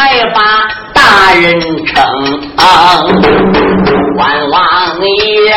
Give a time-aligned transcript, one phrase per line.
[0.00, 0.40] 才把
[0.94, 1.94] 大人称，
[4.16, 4.58] 万王
[5.04, 5.52] 爷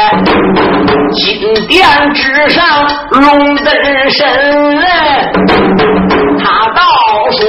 [1.14, 1.24] 金
[1.66, 2.62] 殿之上
[3.10, 3.66] 龙灯
[4.10, 4.28] 神，
[6.44, 6.82] 他倒
[7.32, 7.40] 说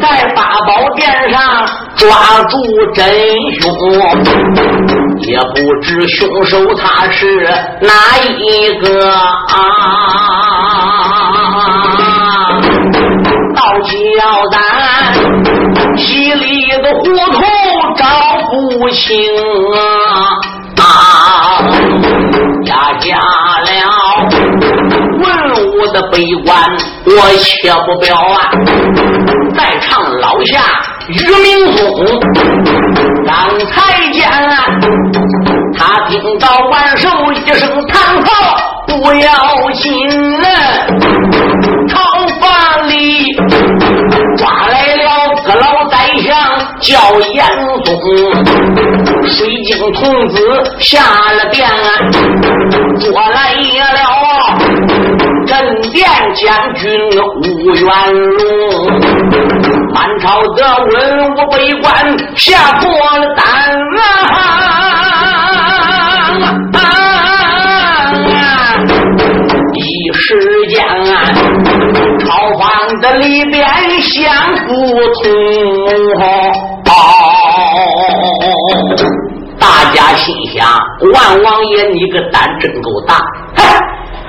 [0.00, 0.06] 在
[0.36, 2.06] 八宝殿上抓
[2.44, 2.56] 住
[2.94, 3.04] 真
[3.60, 3.66] 凶，
[5.18, 7.42] 也不知凶手他是
[7.80, 7.90] 哪
[8.38, 9.56] 一个啊。
[13.82, 14.60] 叫咱
[16.80, 17.40] 稀里的糊涂
[17.96, 18.06] 找
[18.50, 19.14] 不清
[19.74, 19.78] 啊！
[20.78, 20.82] 啊
[22.64, 23.18] 压下
[23.66, 23.68] 了
[25.18, 25.22] 文
[25.66, 26.56] 武的悲观，
[27.04, 28.50] 我切不表啊！
[29.54, 30.62] 在唱老下
[31.08, 31.78] 于明松，
[33.26, 33.34] 刚
[33.66, 34.26] 才见
[35.76, 39.28] 他听到万寿一声叹号，不要
[39.74, 40.08] 紧，
[46.80, 47.46] 叫严
[47.84, 47.92] 嵩，
[49.28, 50.36] 水晶童子
[50.78, 51.00] 下
[51.32, 51.68] 了殿，
[52.98, 54.00] 捉来了
[55.46, 56.98] 镇殿将军
[57.42, 57.86] 吴元
[58.38, 58.42] 龙，
[59.92, 63.44] 满朝的文武百官下破了胆
[63.98, 64.59] 啊！
[72.80, 73.62] 朝房的里边
[74.00, 74.32] 想
[74.66, 74.72] 不
[75.14, 75.30] 通。
[79.58, 80.66] 大家心想：
[81.12, 83.16] 万王爷，你个胆真够大！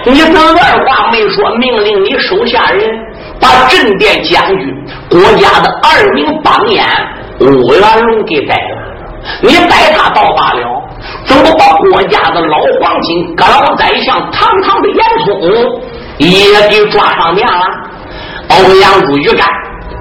[0.03, 2.89] 你怎么二话没说，命令你手下人
[3.39, 4.67] 把镇殿将军、
[5.09, 6.85] 国家的二名榜眼
[7.39, 8.77] 吴元龙给逮了？
[9.41, 10.83] 你逮他倒罢了，
[11.25, 15.39] 怎么把国家的老黄金、各老宰相、堂堂的严嵩
[16.17, 17.65] 也给抓上殿了？
[18.51, 19.47] 欧阳如玉干。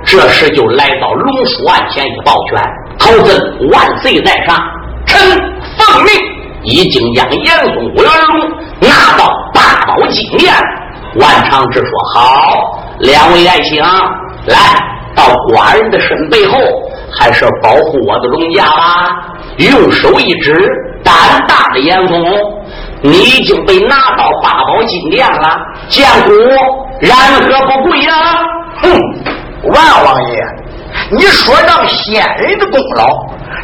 [0.04, 2.62] 这时就来到龙书案前一抱拳，
[2.98, 4.58] 曹真万岁在上，
[5.06, 5.20] 臣
[5.76, 6.12] 奉命
[6.64, 8.48] 已经将严嵩、吴元龙
[8.80, 10.52] 拿到八宝金殿。
[11.16, 13.82] 万长直说：“好，两位爱卿，
[14.46, 14.56] 来
[15.14, 16.58] 到寡人的身背后，
[17.12, 19.10] 还是保护我的龙家吧。”
[19.58, 20.56] 用手一指，
[21.04, 21.14] 胆
[21.46, 22.24] 大的严嵩，
[23.02, 26.32] 你已经被拿到八宝金殿了，见古
[27.00, 28.12] 然何不跪呀？
[28.82, 28.90] 哼！
[29.72, 30.44] 万王爷，
[31.10, 33.06] 你说让先人的功劳，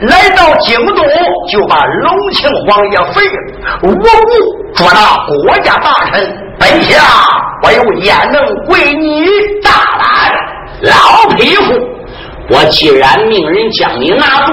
[0.02, 1.02] 来到京都
[1.48, 4.08] 就把隆庆王爷废了，无故
[4.74, 7.02] 捉拿国家大臣，本下
[7.62, 9.26] 我又焉能归你
[9.62, 10.32] 大胆？
[10.82, 11.74] 老匹夫，
[12.50, 14.52] 我既然命人将你拿住，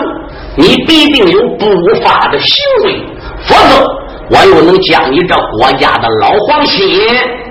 [0.56, 1.66] 你必定有不
[2.02, 3.06] 法的行为，
[3.46, 3.86] 否则
[4.30, 6.88] 我又能将你这国家的老皇亲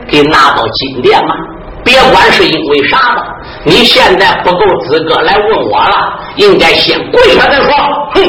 [0.09, 1.34] 给拿到金殿吗？
[1.84, 3.27] 别管是因为啥吧，
[3.65, 7.72] 你现在不够资格来问我了，应该先跪下再说。
[8.15, 8.22] 哼，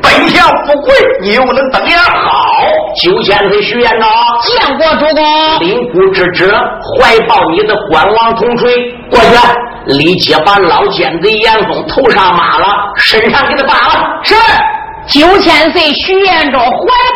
[0.00, 2.00] 本相不跪，你又能怎样？
[2.04, 2.62] 好，
[3.02, 4.06] 九千岁徐延昭，
[4.46, 5.58] 见过主公。
[5.58, 6.54] 领姑之职，
[6.96, 8.72] 怀抱你的官王铜锤，
[9.10, 14.20] 过去立即把老奸贼严嵩头上抹了，身上给他扒了。
[14.22, 14.36] 是。
[15.10, 16.68] 九千岁徐延昭怀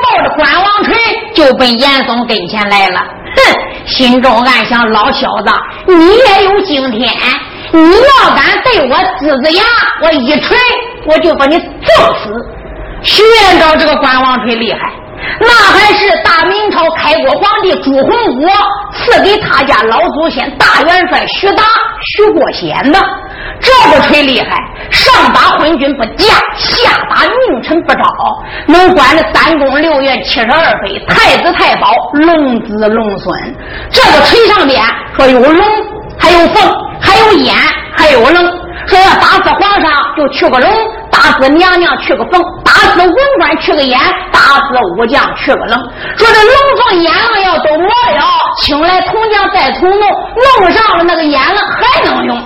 [0.02, 0.94] 抱着管王锤，
[1.32, 3.00] 就奔严嵩跟前来了。
[3.36, 5.52] 哼，心中暗想：老小子，
[5.86, 7.08] 你也有今天！
[7.72, 9.62] 你要敢对我呲呲牙，
[10.02, 10.56] 我一锤
[11.06, 12.30] 我就把你揍死。
[13.02, 14.92] 徐延昭这个管王锤厉害，
[15.40, 18.48] 那还是大明朝开国皇帝朱洪武
[18.94, 21.62] 赐给他家老祖先大元帅徐达、
[22.02, 22.98] 徐国贤的。
[23.60, 24.48] 这个锤厉害，
[24.90, 28.02] 上打昏君不嫁，下打佞臣不招，
[28.66, 33.56] 能管着三宫六院七十二妃、太子太保、龙子龙孙。
[33.90, 34.82] 这个锤上边
[35.16, 35.64] 说有龙，
[36.18, 37.54] 还有凤，还有燕，
[37.96, 38.64] 还有龙。
[38.86, 40.70] 说要打死皇上，就取个龙；
[41.14, 43.96] 打死娘娘，去个凤；打死文官，去个眼；
[44.32, 45.78] 打死武将，去个冷。
[46.16, 48.24] 说这龙凤眼了要都没了，
[48.60, 50.10] 请来铜匠再重弄，
[50.60, 52.36] 弄上了那个眼了还能用。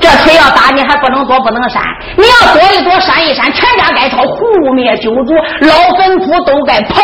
[0.00, 1.82] 这锤要打你还不能躲不能闪，
[2.16, 7.00] 你要躲一躲闪一闪，全家该抄，胡灭九族，老坟土都该刨，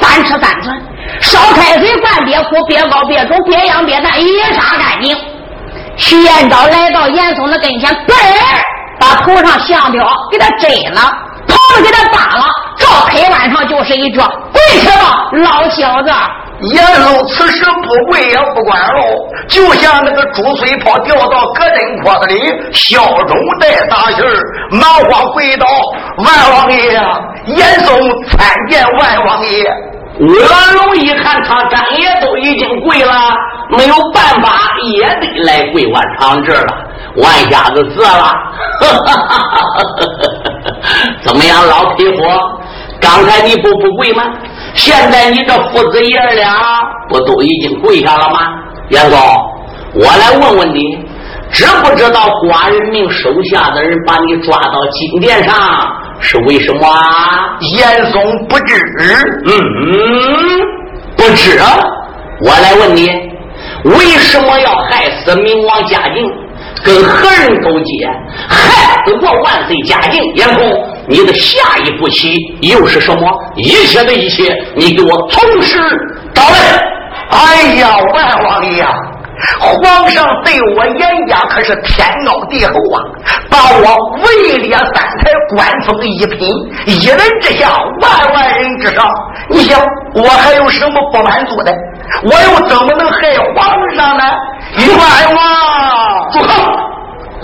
[0.00, 0.80] 三尺三寸，
[1.20, 5.16] 烧开水灌别哭，别高别重，别养别淡，一杀干净。
[5.96, 11.00] 徐延昭来到严嵩的跟前，嘣儿把头上象标给他摘了，
[11.46, 12.44] 袍子给他扒了，
[12.78, 16.10] 照黑腕上就是一脚，跪去吧，老小子！
[16.72, 19.02] 严嵩此时不跪也不管喽，
[19.46, 25.66] 就像那个猪碎炮掉到隔针筐子里，笑容带大喜儿，满慌跪倒，
[26.16, 26.98] 万王爷，
[27.44, 27.94] 严嵩
[28.30, 29.70] 参见万王爷。
[30.18, 30.30] 元
[30.74, 33.36] 龙一看他张爷都已经跪了，
[33.70, 36.74] 没有办法，也得来跪万长志了，
[37.16, 38.34] 万瞎子字了。
[41.22, 42.24] 怎么样，老匹夫？
[42.98, 44.24] 刚才你不不跪吗？
[44.74, 46.80] 现在你这父子爷俩
[47.10, 48.38] 不都已经跪下了吗？
[48.88, 49.18] 严嵩，
[49.94, 51.05] 我来问问你，
[51.50, 55.54] 知不知道寡人命手下的人把你抓到金殿上？
[56.18, 57.58] 是为什么啊？
[57.76, 58.74] 严嵩不知，
[59.46, 59.54] 嗯，
[61.16, 61.58] 不知。
[62.40, 63.08] 我来问你，
[63.84, 66.26] 为什么要害死明王嘉靖？
[66.82, 68.06] 跟何人勾结？
[68.48, 70.22] 害死过万岁嘉靖？
[70.34, 73.30] 严嵩，你的下一步棋又是什么？
[73.54, 75.78] 一切的一切，你给我从实
[76.34, 76.82] 招来。
[77.28, 78.88] 哎呀，万王爷呀！
[79.60, 83.02] 皇上对我严家可是天高地厚啊，
[83.50, 86.48] 把我位列三台，官封一品，
[86.86, 89.06] 一人之下，万万人之上。
[89.50, 89.78] 你想
[90.14, 91.74] 我还有什么不满足的？
[92.22, 94.24] 我又怎么能害皇上呢？
[94.78, 94.88] 冤
[95.34, 96.30] 枉！
[96.32, 96.62] 住口！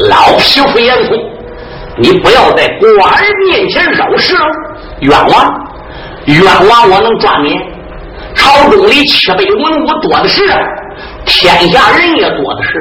[0.09, 1.19] 老匹夫严嵩，
[1.99, 4.47] 你不要在寡人面前惹事了。
[5.01, 5.69] 冤枉！
[6.25, 6.91] 冤枉！
[6.91, 7.59] 我能抓你？
[8.35, 10.43] 朝中里七百文武多的是。
[11.41, 12.79] 天下人也多的是，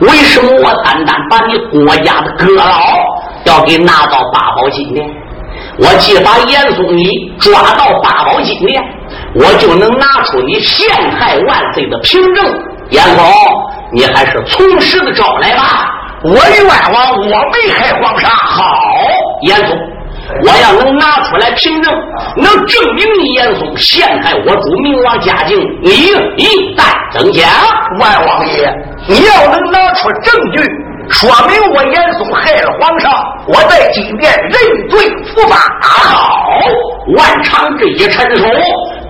[0.00, 2.78] 为什么我单单把你国家的阁老
[3.44, 5.08] 要给拿到八宝金殿？
[5.78, 8.82] 我既把严嵩你抓到八宝金殿，
[9.34, 12.44] 我就能拿出你陷害万岁的凭证。
[12.90, 13.24] 严嵩，
[13.92, 15.88] 你还是从实的招来吧。
[16.22, 18.30] 我冤枉，我没害皇上。
[18.30, 18.64] 好，
[19.42, 19.95] 严嵩。
[20.44, 21.92] 我要能拿出来凭证，
[22.36, 25.90] 能证明你严嵩陷害我主明王嘉靖，你
[26.36, 27.42] 一旦增加。
[27.98, 28.70] 万王爷，
[29.08, 30.62] 你要能拿出证据，
[31.08, 33.12] 说明我严嵩害了皇上，
[33.46, 35.56] 我在金殿认罪伏法。
[35.80, 36.60] 好，
[37.16, 38.44] 万长这一伸手，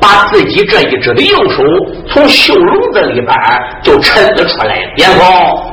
[0.00, 1.62] 把自己这一只的右手
[2.08, 3.36] 从袖笼子里边
[3.82, 4.78] 就抻了出来。
[4.96, 5.24] 严嵩，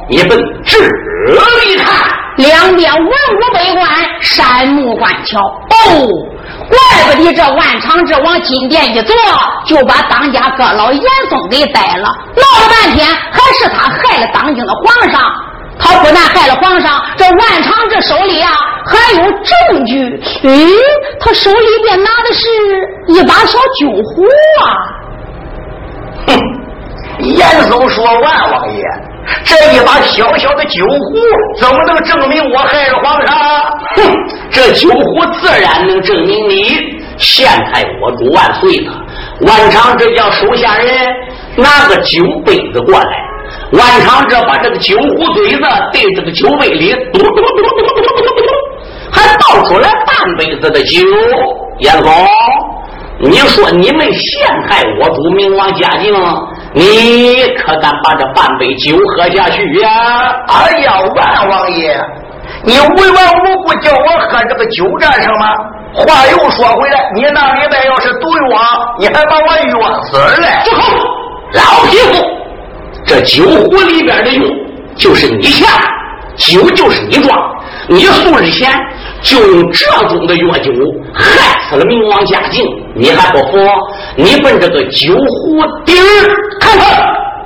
[0.09, 2.12] 你奔这里看。
[2.37, 3.87] 两边文武百官
[4.21, 6.07] 山木观瞧，哦，
[6.67, 9.15] 怪不得这万长志往金殿一坐，
[9.65, 12.07] 就把当家阁老严嵩给逮了。
[12.35, 15.21] 闹了半天，还是他害了当今的皇上。
[15.79, 18.51] 他不但害了皇上，这万长志手里啊
[18.85, 20.21] 还有证据。
[20.43, 20.67] 诶，
[21.19, 22.47] 他手里边拿的是
[23.07, 24.23] 一把小酒壶
[24.63, 24.65] 啊！
[26.27, 26.39] 哼，
[27.19, 28.83] 严嵩说：“万王爷。”
[29.43, 31.17] 这一把小小的酒壶
[31.59, 33.35] 怎么能证明我害了皇上？
[33.95, 34.13] 哼，
[34.51, 36.75] 这酒壶自然能证明你
[37.17, 38.93] 县太我主万岁了。
[39.41, 40.87] 万常，这叫手下人
[41.55, 43.09] 拿个酒杯子过来。
[43.71, 45.61] 万常，这把这个酒壶嘴子
[45.91, 48.51] 对这个酒杯里，嘟嘟嘟嘟嘟嘟嘟，
[49.11, 50.99] 还倒出来半杯子的酒。
[51.79, 52.27] 严嵩。
[53.23, 56.13] 你说你们陷害我主明王嘉靖？
[56.73, 60.35] 你可敢把这半杯酒喝下去呀？
[60.47, 61.97] 哎呀，万王爷，
[62.63, 65.45] 你无缘无故叫我喝这个酒干什么？
[65.93, 68.59] 话又说回来，你那里边要是毒药，
[68.99, 70.47] 你还把我药死了？
[70.65, 70.81] 住口！
[71.53, 72.25] 老匹夫，
[73.05, 74.41] 这酒壶里边的药
[74.95, 75.67] 就是你下，
[76.35, 77.39] 酒就是你装。
[77.87, 78.71] 你素日前
[79.23, 80.71] 就用这种的药酒
[81.13, 81.23] 害
[81.69, 82.63] 死了明王嘉靖，
[82.93, 83.57] 你还不服？
[84.15, 86.03] 你奔这个酒壶底儿
[86.59, 86.85] 看看。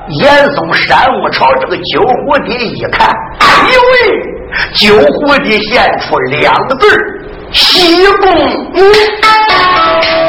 [0.10, 3.98] 严嵩山木朝这个酒壶底一看，哎呦喂！
[4.74, 6.88] 酒壶底现出两个字
[7.52, 8.26] 西宫。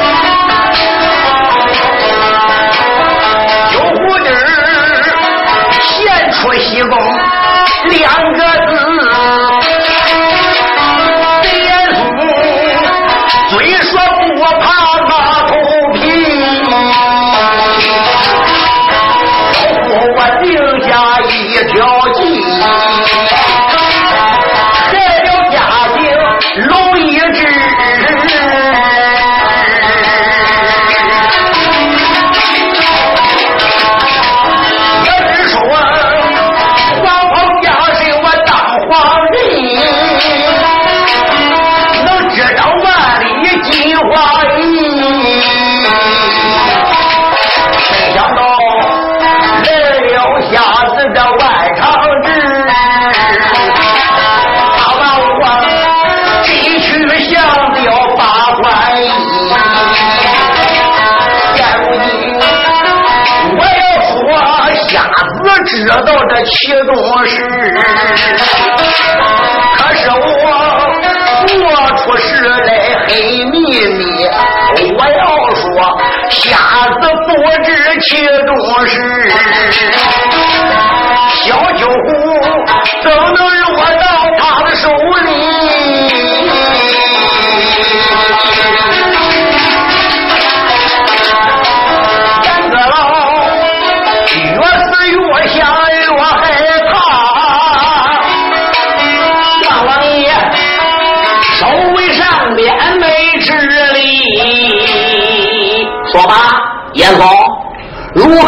[65.89, 67.33] 知道这其中事，
[69.75, 70.21] 可是我
[71.57, 72.69] 做出事来
[73.07, 73.57] 黑秘
[73.97, 74.01] 密。
[74.95, 75.65] 我要说，
[76.29, 76.37] 瞎
[77.01, 77.29] 子不
[77.63, 77.67] 知
[78.01, 78.07] 其
[78.45, 78.49] 中
[78.85, 78.93] 事，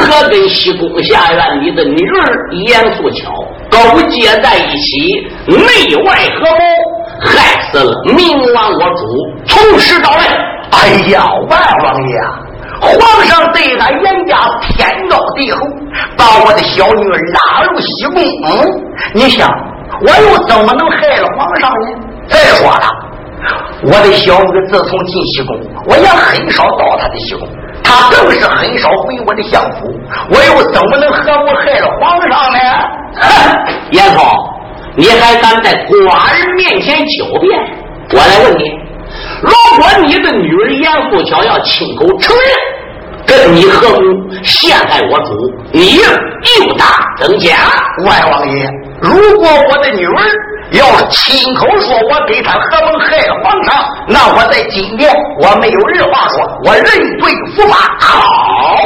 [0.01, 3.31] 何跟西宫下院里的女儿严素巧
[3.69, 6.61] 勾结在一起，内外合谋，
[7.21, 9.03] 害死了明王我主，
[9.45, 10.27] 从实招来。
[10.71, 12.39] 哎呀，万王爷，啊
[12.81, 15.59] 皇上对俺严家天高地厚，
[16.17, 18.67] 把我的小女儿拉入西宫，嗯，
[19.13, 19.49] 你想，
[20.01, 21.87] 我又怎么能害了皇上呢？
[22.27, 22.81] 再说了。
[23.83, 27.47] 我的小女自从进西宫，我也很少到她的西宫，
[27.91, 32.59] 她更是很少回我的相府，我又怎么能和我害了皇上呢？
[33.19, 33.25] 哼，
[33.91, 34.23] 严嵩，
[34.95, 37.59] 你还敢在寡人面前狡辩？
[38.13, 38.63] 我来问你，
[39.41, 42.47] 如果你的女儿严素巧要亲口承认
[43.25, 43.99] 跟你合谋
[44.41, 46.85] 陷害我主，你又大
[47.19, 47.55] 增加？
[48.05, 48.69] 万王爷，
[49.01, 50.13] 如果我的女儿。
[50.71, 56.83] 要亲口说我给他合谋害了皇上，那我在今天我没有二话说，我认
[57.19, 57.75] 罪伏法。
[57.99, 58.77] 好，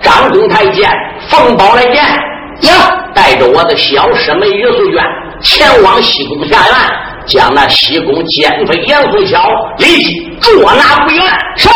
[0.00, 0.88] 张公太监
[1.28, 5.04] 奉宝来见，呀，带着我的小师妹于素娟
[5.40, 6.76] 前往西宫下院，
[7.26, 11.38] 将那西宫奸妃严素巧立即捉拿归案。
[11.56, 11.68] 是。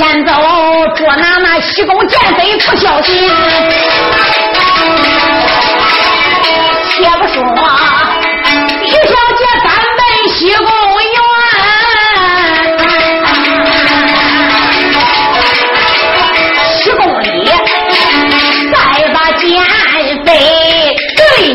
[0.00, 0.32] 前走，
[0.96, 3.30] 捉拿那西宫奸贼不小心。
[6.88, 7.42] 且不说
[8.80, 10.00] 于小姐咱奔
[10.34, 10.64] 西宫。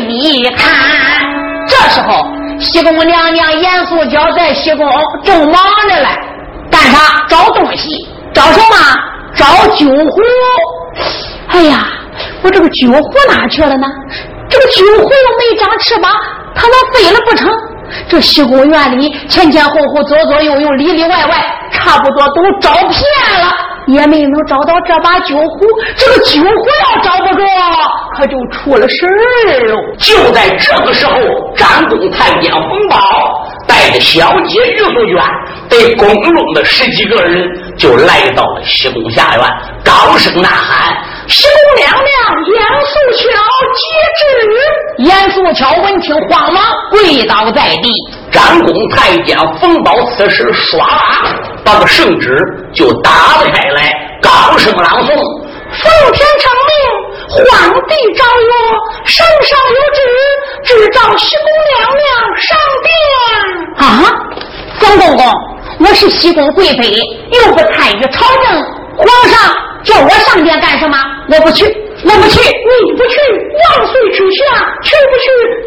[0.08, 0.68] 一看，
[1.66, 2.26] 这时候
[2.58, 4.88] 西宫娘娘严素娇在西宫
[5.24, 5.54] 正忙
[5.88, 6.08] 着嘞，
[6.70, 7.26] 干啥？
[7.28, 8.76] 找东西，找什么？
[9.34, 10.22] 找酒壶。
[11.48, 11.86] 哎呀，
[12.42, 13.86] 我这个酒壶哪去了呢？
[14.50, 16.12] 这个酒壶又没长翅膀，
[16.54, 17.50] 它能飞了不成？
[18.10, 22.92] 这西宫院里前前后后、左左右右、里里外外，差不多都找遍
[23.40, 23.54] 了。
[23.86, 25.66] 也没能找到这把酒壶，
[25.96, 27.42] 这个酒壶要找不着，
[28.18, 29.76] 可就出了事儿喽。
[29.96, 31.14] 就在这个时候，
[31.56, 32.98] 张公太监冯宝
[33.66, 35.24] 带着小姐于素娟，
[35.70, 39.44] 被宫中的十几个人就来到了西宫下院，
[39.84, 40.96] 高声呐喊
[41.28, 42.06] ：“西宫娘娘，
[42.54, 43.28] 严素巧
[43.74, 43.78] 接
[44.16, 44.24] 旨！”
[45.04, 47.92] 严素巧闻听，慌忙跪倒在地。
[48.32, 50.78] 张公太监冯宝此时唰
[51.64, 52.34] 把个圣旨
[52.72, 53.92] 就打了开来，
[54.22, 55.08] 高声朗诵
[55.70, 56.74] ：“奉天承命，
[57.28, 57.44] 皇
[57.88, 58.52] 帝诏曰：
[59.04, 60.00] 圣上有旨，
[60.64, 62.06] 只召西宫娘娘
[62.38, 62.88] 上殿。”
[63.76, 63.84] 啊，
[64.80, 65.22] 张公公，
[65.78, 66.90] 我是西宫贵妃，
[67.32, 68.64] 又不参与朝政，
[68.96, 69.54] 皇上
[69.84, 70.96] 叫我上殿干什么？
[71.28, 71.64] 我不去，
[72.04, 73.18] 我不去，你不去，
[73.76, 74.44] 万岁之下，
[74.82, 75.24] 去不去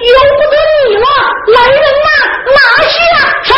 [0.07, 0.55] 由不得
[0.87, 1.05] 你了。
[1.53, 2.09] 来人呐，
[2.55, 2.97] 拿下！
[3.43, 3.49] 是。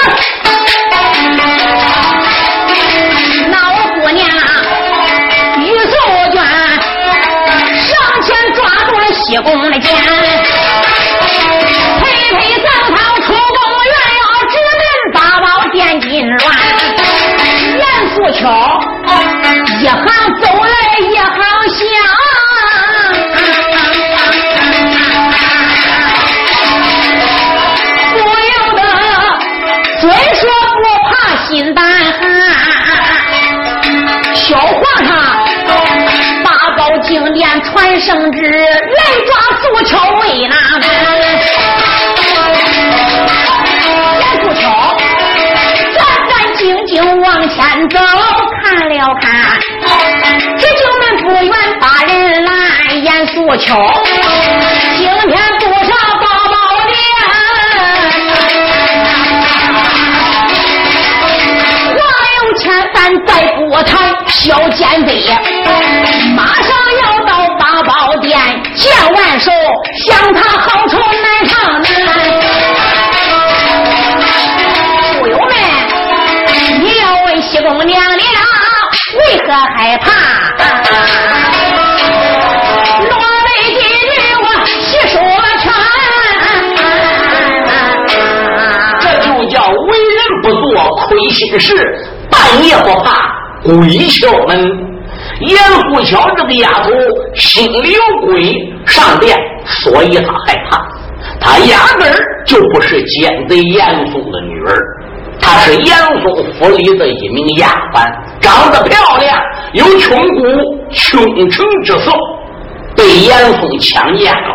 [9.14, 10.01] 西宫的剑，陪陪早堂出宫，原要直命。
[37.64, 39.30] 传圣旨来抓
[39.62, 39.90] 苏巧
[40.20, 40.56] 为哪
[44.20, 44.64] 严素巧
[45.94, 46.92] 战战兢兢
[47.22, 47.58] 往前
[47.90, 47.96] 走，
[48.64, 49.26] 看了看，
[50.58, 52.12] 这就们不愿把人
[52.46, 52.52] 拦。
[53.04, 53.70] 严素巧
[54.98, 55.90] 今天不上
[56.20, 56.94] 八宝殿，
[61.96, 62.00] 话
[62.38, 62.62] 有千
[62.94, 63.90] 咱再不谈
[64.28, 65.10] 小奸贼，
[66.36, 66.70] 马上
[68.76, 69.52] 见完手，
[70.08, 71.86] 向他好处难上难。
[75.20, 75.50] 书友们，
[76.82, 78.26] 你要问西宫娘娘
[79.18, 80.06] 为何害怕？
[83.02, 83.12] 落
[83.46, 84.12] 泪几句
[84.42, 85.14] 我细说
[85.62, 85.64] 全。
[89.02, 91.68] 这就叫为人不做亏心事，
[92.30, 93.08] 半夜不怕
[93.64, 94.91] 鬼敲门。
[95.42, 95.58] 严
[95.90, 96.90] 富巧这个丫头
[97.36, 100.82] 心里有鬼，上殿，所以她害怕。
[101.40, 102.28] 她压根儿。
[102.44, 104.76] 就不是奸贼严嵩的女儿，
[105.40, 109.40] 她是严嵩府里的一名丫鬟，长得漂亮，
[109.74, 110.44] 有穷骨
[110.92, 112.12] 穷城之色，
[112.96, 114.50] 被严嵩强奸了。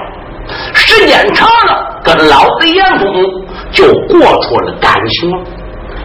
[0.75, 3.07] 时间长了，跟老子严嵩
[3.71, 5.39] 就过出了感情了。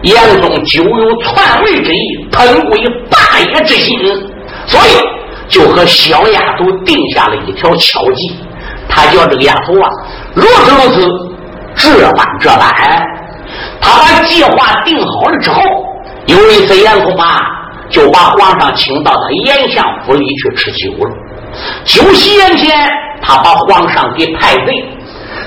[0.02, 3.98] 严嵩久有篡位之意，喷归霸业之心，
[4.66, 4.98] 所以
[5.48, 8.36] 就和小丫头定下了一条巧计。
[8.88, 9.88] 他叫这个丫头啊，
[10.34, 12.62] 如此如此，这般这般。
[13.80, 15.62] 他把计划定好了之后，
[16.26, 17.38] 有一次严嵩啊，
[17.88, 21.10] 就把皇上请到他严相府里去吃酒了。
[21.84, 22.88] 酒席宴前，
[23.22, 24.74] 他把皇上给派罪。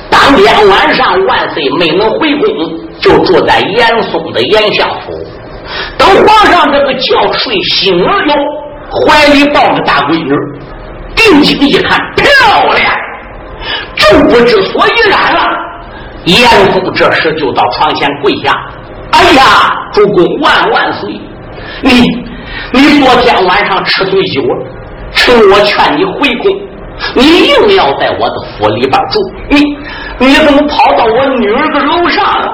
[0.10, 2.48] 当天晚上，万岁没能回宫，
[3.00, 5.12] 就住在严嵩的严相府。
[5.98, 8.36] 等皇上这个觉睡醒了哟，
[8.92, 10.32] 怀里抱着大闺女，
[11.16, 12.26] 定睛一看，漂
[12.74, 12.94] 亮，
[13.96, 15.42] 正不知所以然了。
[16.26, 18.52] 严嵩这时就到床前跪下
[19.12, 19.44] ：“哎呀，
[19.94, 21.10] 主公万万岁！
[21.82, 22.02] 你
[22.74, 24.66] 你昨天晚上吃醉酒了，
[25.14, 26.52] 趁我劝你回宫，
[27.16, 29.20] 你硬要在我的府里边住，
[29.50, 29.62] 你
[30.18, 32.52] 你怎么跑到我女儿的楼上了？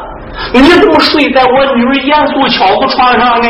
[0.54, 3.50] 你怎么睡在我女儿严素巧的床上呢？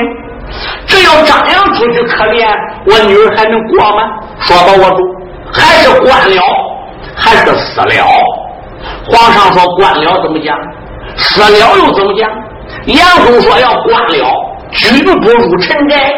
[0.85, 2.47] 这要张扬出去，可怜
[2.85, 4.03] 我女儿还能过吗？
[4.39, 5.03] 说吧，我主，
[5.51, 6.41] 还是关了，
[7.15, 8.05] 还是死了？
[9.05, 10.57] 皇上说关了怎么讲？
[11.15, 12.29] 死了又怎么讲？
[12.85, 14.27] 严嵩说要关了，
[14.71, 16.13] 举不入尘宅。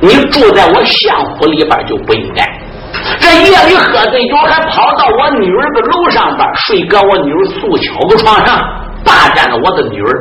[0.00, 2.44] 你住在我相府里边就不应该。
[3.18, 8.60] 这夜里喝醉酒，还跑到我女儿的楼上边睡，搁我女儿素巧的床上，
[9.04, 10.12] 霸占了我的女儿。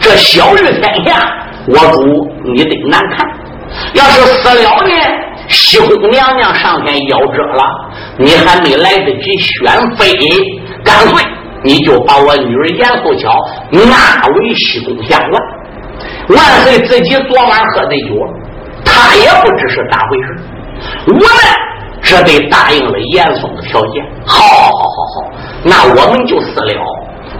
[0.00, 1.30] 这小日天下，
[1.66, 3.26] 我主你得难看。
[3.94, 4.92] 要是死了呢，
[5.48, 7.62] 西宫娘娘上天夭折了，
[8.18, 10.12] 你还没来得及选妃，
[10.84, 11.24] 干脆
[11.62, 13.32] 你就把我女儿严素巧
[13.70, 15.40] 纳为西宫相院。
[16.28, 18.08] 万岁自己昨晚喝醉酒，
[18.84, 20.28] 他也不知是咋回事。
[21.06, 21.22] 我们
[22.02, 24.04] 这得答应了严嵩的条件。
[24.26, 25.30] 好，好，好，好，好，
[25.64, 26.72] 那我们就私了，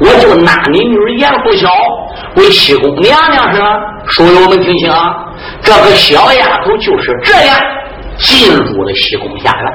[0.01, 1.69] 我就纳你女儿严素巧
[2.37, 3.77] 为西宫娘娘是吧？
[4.09, 5.15] 书友们听清啊，
[5.63, 7.57] 这个小丫头就是这样
[8.17, 9.73] 进入了西宫下院。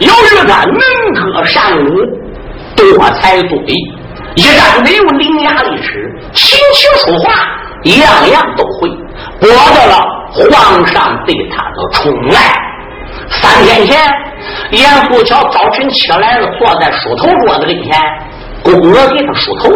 [0.00, 1.86] 由于她能歌善舞，
[2.76, 3.74] 多才多艺，
[4.34, 7.32] 一张嘴有伶牙俐齿，琴棋书画
[7.84, 8.88] 样样都会，
[9.40, 9.94] 博得了
[10.32, 12.56] 皇上对她的宠爱。
[13.28, 13.98] 三天前，
[14.70, 17.92] 严素巧早晨起来了，坐在梳头桌子跟前，
[18.62, 19.70] 公鹅给他梳头。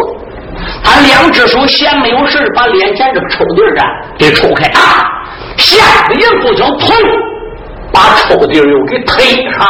[0.83, 3.85] 他两只手闲没有事把脸前这个抽屉啊
[4.17, 5.03] 给抽开啊，
[5.57, 6.93] 吓得严素巧砰，
[7.91, 9.67] 把抽屉又给推上。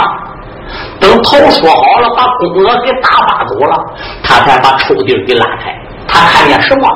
[1.00, 3.76] 等头梳好了，把公鹅给打发走了，
[4.24, 5.74] 他才把抽屉给拉开。
[6.08, 6.88] 他看见什么？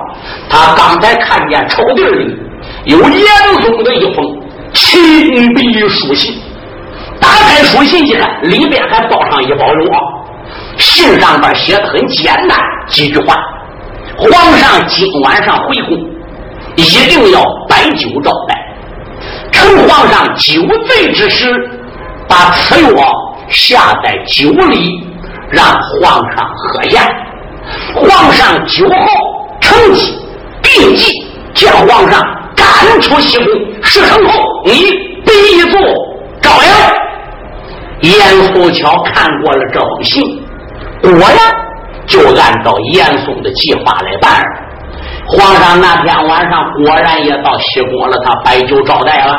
[0.49, 2.38] 他刚才看见抽屉里
[2.86, 3.25] 有严
[3.62, 4.23] 嵩的一封
[4.73, 6.39] 亲笔书信。
[7.19, 10.18] 打开书信一看，里边还包上一包药。
[10.80, 13.36] 信上边写的很简单，几句话：
[14.18, 15.98] 皇上今晚上回宫，
[16.76, 18.56] 一定要摆酒招待。
[19.52, 21.54] 趁皇上酒醉之时，
[22.28, 23.12] 把此药
[23.50, 24.89] 下在酒里，
[25.50, 27.02] 让皇上喝下。
[27.94, 28.96] 皇上酒后
[29.60, 30.18] 成疾，
[30.62, 31.12] 病疾，
[31.54, 32.22] 叫皇上
[32.56, 33.46] 赶出西宫。
[33.82, 34.74] 事成后，你
[35.26, 35.80] 必做
[36.42, 36.94] 羔羊。
[38.02, 40.38] 严素巧看过了这封信，
[41.02, 41.30] 果然
[42.06, 44.44] 就按照严嵩的计划来办。
[45.28, 49.38] 皇上那天晚上果然也到西宫了，他摆酒招待了。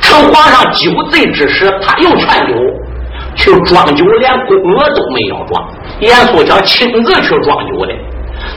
[0.00, 2.54] 趁皇上酒醉之时，他又劝酒，
[3.36, 5.64] 去装酒，连宫娥都没有装。
[6.00, 7.94] 严素桥亲自去装酒的，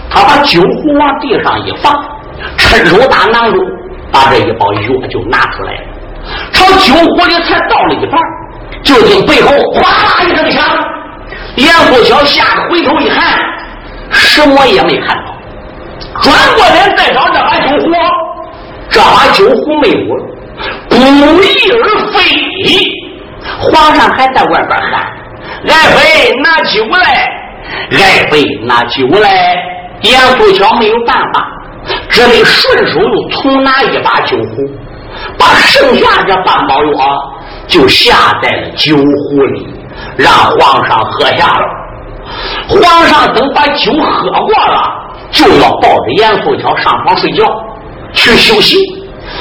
[0.10, 1.94] 他把酒壶往地上一放，
[2.58, 3.64] 伸手打囊中，
[4.12, 5.82] 把这一包药就拿出来了，
[6.52, 8.20] 朝酒壶里才倒了一半，
[8.84, 10.64] 就听背后哗啦一声响，
[11.58, 13.38] 严素桥吓得回头一看，
[14.12, 15.36] 什么也没看到，
[16.22, 17.92] 转过脸再找这把酒壶，
[18.90, 20.26] 这把酒壶没有了，
[20.90, 20.96] 不
[21.44, 22.22] 翼而飞。
[23.60, 25.04] 皇上还在外边喊
[25.68, 27.28] ：“爱妃拿酒来，
[27.92, 29.56] 爱妃拿酒来。”
[30.02, 31.44] 严素桥没有办法，
[32.10, 34.70] 只得顺手又重拿一把酒壶，
[35.40, 37.34] 把剩下这半包药
[37.66, 39.74] 就下在了酒壶里，
[40.18, 41.66] 让皇上喝下了。
[42.68, 44.84] 皇上等把酒喝过了，
[45.32, 47.46] 就要抱着严素桥上床睡觉
[48.14, 48.78] 去休息。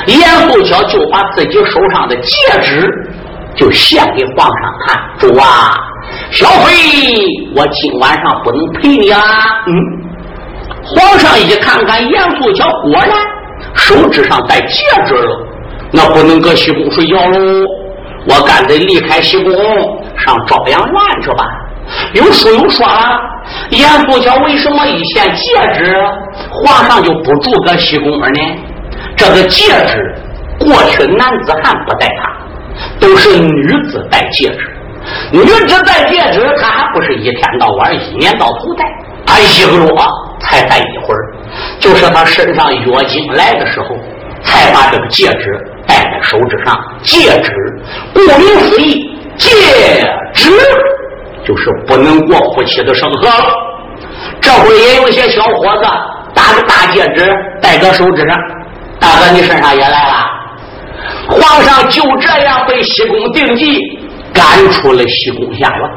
[0.06, 2.30] 严素桥就把自己手上的戒
[2.62, 2.90] 指。
[3.54, 5.72] 就献给皇上看，主啊，
[6.30, 6.74] 小妃，
[7.56, 9.18] 我今晚上不能陪你啊。
[9.66, 9.72] 嗯，
[10.84, 13.10] 皇上一看看严素桥，果然
[13.72, 15.34] 手指上戴戒指了，
[15.90, 17.64] 那不能搁西宫睡觉喽。
[18.28, 19.54] 我干脆离开西宫，
[20.26, 21.46] 上朝阳院去吧。
[22.14, 23.20] 有书友说了，
[23.70, 25.96] 严素桥为什么一献戒指，
[26.50, 28.40] 皇上就不住搁西宫呢？
[29.16, 30.14] 这个戒指，
[30.58, 32.32] 过去男子汉不戴它。
[33.00, 34.76] 都是女子戴戒指，
[35.32, 38.84] 女子戴戒指，她还不是一天到晚、一年到头戴，
[39.24, 39.94] 她一个月
[40.40, 41.32] 才戴一会儿，
[41.80, 43.96] 就是她身上月经来的时候，
[44.42, 46.78] 才把这个戒指戴在手指上。
[47.02, 47.50] 戒指
[48.12, 49.50] 顾名思义，戒
[50.34, 50.50] 指
[51.44, 53.28] 就是不能过夫妻的生活。
[54.40, 55.86] 这会儿也有些小伙子
[56.34, 58.36] 打个大戒指戴个手指上，
[58.98, 60.26] 大哥，你身上也来了。
[61.28, 63.80] 皇上就这样被西宫定计
[64.32, 65.90] 赶出了西宫下院，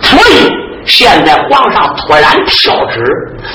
[0.00, 0.50] 所以
[0.84, 3.04] 现在皇上突然飘旨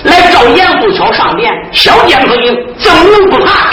[0.03, 3.69] 来召严素桥上殿，小将司令怎能不怕？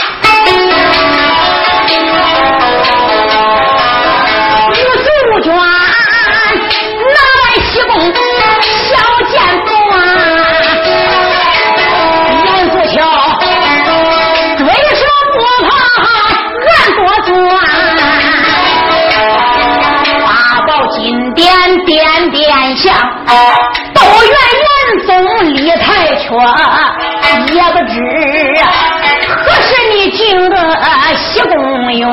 [21.91, 22.95] 点点香。
[23.93, 24.71] 都怨严
[25.07, 25.11] 总
[25.55, 26.29] 理太缺，
[27.53, 27.95] 也不知
[29.27, 30.55] 何时你进的
[31.17, 32.09] 西公园，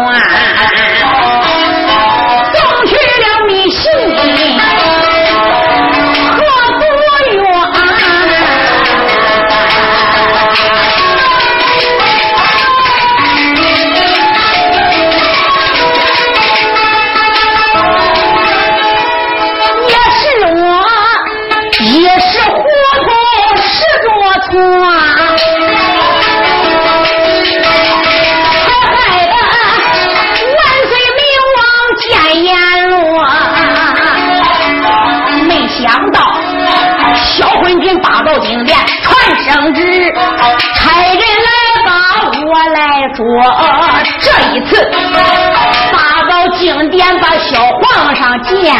[47.40, 48.74] 小皇上见，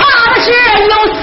[0.00, 0.02] 怕
[0.34, 0.50] 的是
[0.90, 1.22] 有死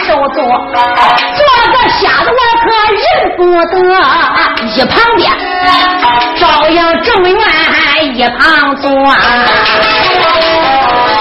[0.00, 1.40] 受坐，做
[1.72, 3.04] 个瞎子我可认
[3.36, 3.74] 不得。
[4.74, 5.22] 一旁边
[6.36, 7.38] 朝阳正院
[8.14, 8.90] 一旁坐，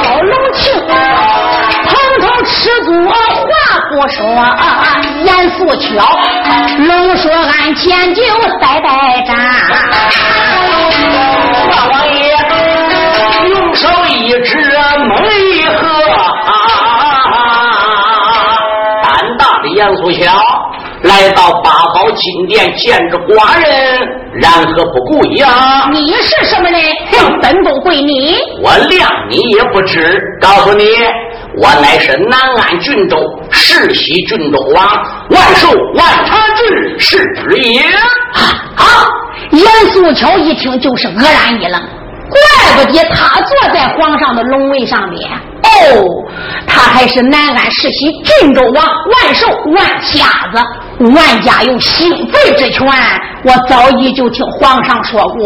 [0.01, 2.51] 小龙庆蓬头赤
[2.85, 3.11] 足话
[3.89, 4.19] 不说，
[5.23, 5.85] 严肃巧，
[6.79, 8.21] 龙说俺前就
[8.59, 8.87] 呆呆
[9.27, 9.29] 站。
[11.71, 12.32] 大王爷
[13.75, 15.87] 手一指梅河。
[19.75, 20.31] 严素桥
[21.01, 25.89] 来到八宝金殿，见着寡人，然何不跪呀？
[25.91, 26.79] 你是什么人？
[27.11, 28.37] 哼，本都归你。
[28.61, 30.21] 我谅你也不知。
[30.39, 30.85] 告诉你，
[31.57, 33.17] 我乃是南安郡州
[33.49, 34.85] 世袭郡州王
[35.29, 37.17] 万寿万察之是
[37.57, 37.81] 也。
[38.35, 39.07] 啊！
[39.51, 41.81] 杨素桥一听就是愕然一愣，
[42.85, 45.29] 他坐在皇上的龙位上面？
[45.63, 46.05] 哦，
[46.67, 50.61] 他还是南安世袭郡州王万寿万瞎子。
[50.99, 52.85] 万家有兴废之权，
[53.43, 55.39] 我早已就听皇上说过。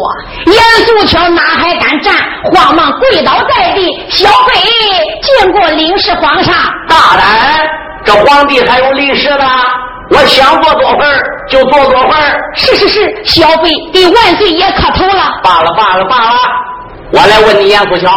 [0.46, 2.14] 严素桥哪还敢站？
[2.52, 3.88] 慌忙跪倒在地。
[4.10, 4.60] 小妃
[5.22, 6.54] 见过领事皇上。
[6.88, 7.68] 大胆！
[8.04, 9.46] 这皇帝还有临时的，
[10.12, 12.42] 我想坐多会儿就做多会儿。
[12.56, 15.40] 是是是，小辈给万岁爷磕头了。
[15.44, 16.40] 罢了罢了罢了，
[17.12, 18.12] 我来问你，严素桥。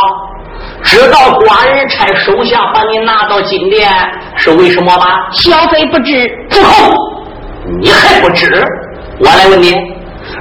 [0.82, 3.88] 知道寡人差手下把你拿到金殿
[4.36, 5.06] 是为什么吗？
[5.32, 6.26] 小妃不知。
[6.48, 6.92] 住口！
[7.80, 8.64] 你还不知？
[9.18, 9.74] 我来问你，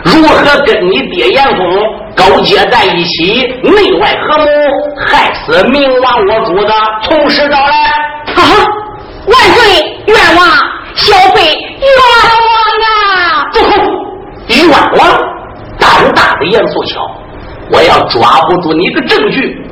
[0.03, 1.85] 如何跟你爹严嵩
[2.15, 4.47] 勾结在一起，内外和睦，
[5.05, 7.75] 害死明王我主的，从实招来？
[8.35, 8.41] 啊！
[9.27, 10.47] 万岁，冤枉！
[10.95, 12.11] 小妃冤枉
[12.87, 13.45] 啊！
[13.51, 13.71] 住口！
[14.47, 14.79] 冤枉！
[15.77, 16.99] 胆大的严素桥，
[17.71, 19.65] 我要抓不住你的证据。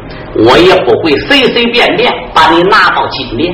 [0.45, 3.51] 我也不会随随便便把你拿到金殿。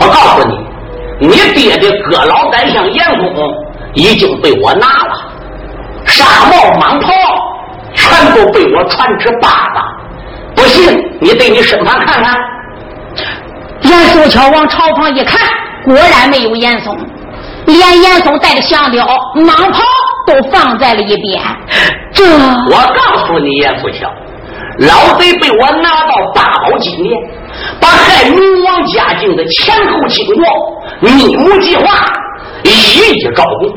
[0.00, 3.34] 我告诉你，你爹的哥老宰相严嵩
[3.92, 5.32] 已经被我拿了，
[6.06, 7.12] 纱帽蟒袍
[7.92, 9.84] 全部被我传至八大。
[10.54, 12.36] 不信，你对你身旁看看。
[13.82, 15.38] 严素桥往朝旁一看，
[15.84, 16.96] 果然没有严嵩，
[17.68, 19.82] 连严嵩带着香雕、蟒袍
[20.26, 21.40] 都放在了一边。
[22.12, 24.10] 这，我告诉你，严素桥。
[24.78, 27.14] 老贼被我拿到八宝金殿，
[27.80, 30.44] 把害明王嘉靖的前后经过、
[31.00, 31.84] 密谋计划
[32.62, 33.72] 一一招供。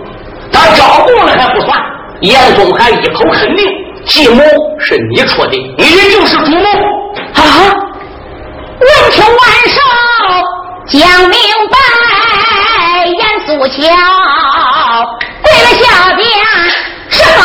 [0.54, 1.77] 他招供了还不算，
[2.21, 3.67] 严嵩还一口肯定，
[4.06, 4.43] 计谋
[4.80, 6.67] 是你出的，你就是主谋。
[7.34, 7.41] 啊！
[8.80, 9.80] 闻听万寿
[10.88, 11.38] 讲明
[11.69, 11.77] 白，
[13.01, 13.81] 在阎肃桥
[15.41, 16.23] 跪了下边
[17.09, 17.41] 十八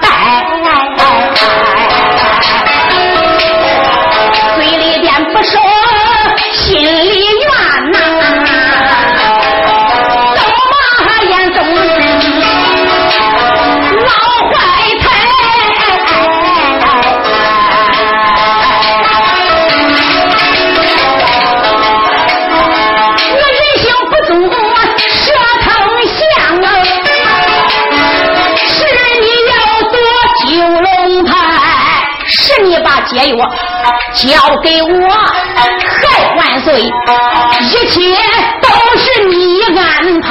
[0.00, 0.04] 代，
[4.56, 5.95] 嘴里边不说。
[33.26, 33.42] 给我
[34.14, 34.28] 交
[34.62, 35.08] 给我，
[35.58, 38.16] 还万岁，一切
[38.62, 38.68] 都
[39.00, 40.28] 是你安排。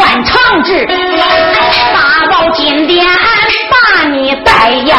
[0.00, 3.04] 万长志，大宝金殿
[3.70, 4.96] 把你带呀，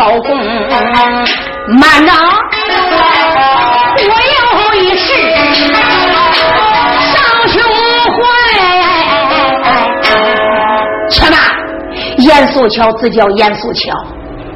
[0.00, 0.34] 招供，
[1.78, 2.12] 慢着，
[3.98, 5.12] 我有一事
[7.12, 7.12] 上
[7.46, 7.60] 胸
[8.14, 8.16] 怀。
[11.10, 11.38] 且慢，
[12.16, 13.92] 严素桥自叫严素桥，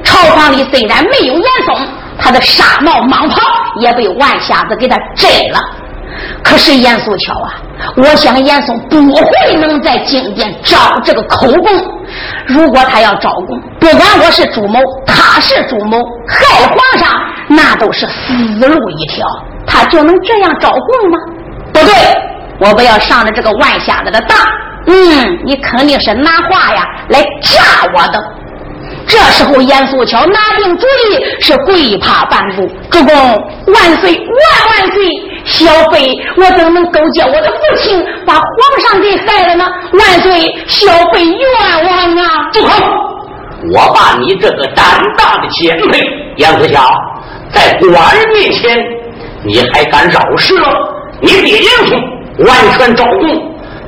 [0.02, 1.76] 朝房里虽然没有严嵩，
[2.18, 3.38] 他的纱帽蟒袍
[3.80, 5.60] 也被万瞎子给他摘了。
[6.42, 7.60] 可是严素桥啊，
[7.98, 11.93] 我想严嵩不会能在京殿招这个口供。
[12.46, 17.08] 如果他要招供，不管我是主谋，他是主谋，害皇上，
[17.48, 19.26] 那都是死路一条。
[19.66, 21.18] 他就能这样招供吗？
[21.72, 21.94] 不对，
[22.58, 24.38] 我不要上了这个万瞎子的当。
[24.86, 27.60] 嗯，你肯定是拿话呀来诈
[27.94, 28.22] 我的。
[29.06, 35.04] 这时候，严素桥拿定主意，是跪怕半步：“主公，万岁，万万岁！
[35.44, 38.44] 小妃我怎么能勾结我的父亲，把皇
[38.88, 39.64] 上给害了呢？
[39.92, 42.50] 万岁，小妃冤枉啊！
[42.52, 42.70] 住口！
[43.72, 44.84] 我把你这个胆
[45.16, 46.00] 大的奸妃
[46.36, 46.82] 严素桥，
[47.52, 48.78] 在官人面前，
[49.44, 50.68] 你还敢扰事了？
[51.20, 53.26] 你爹严嵩完全招供，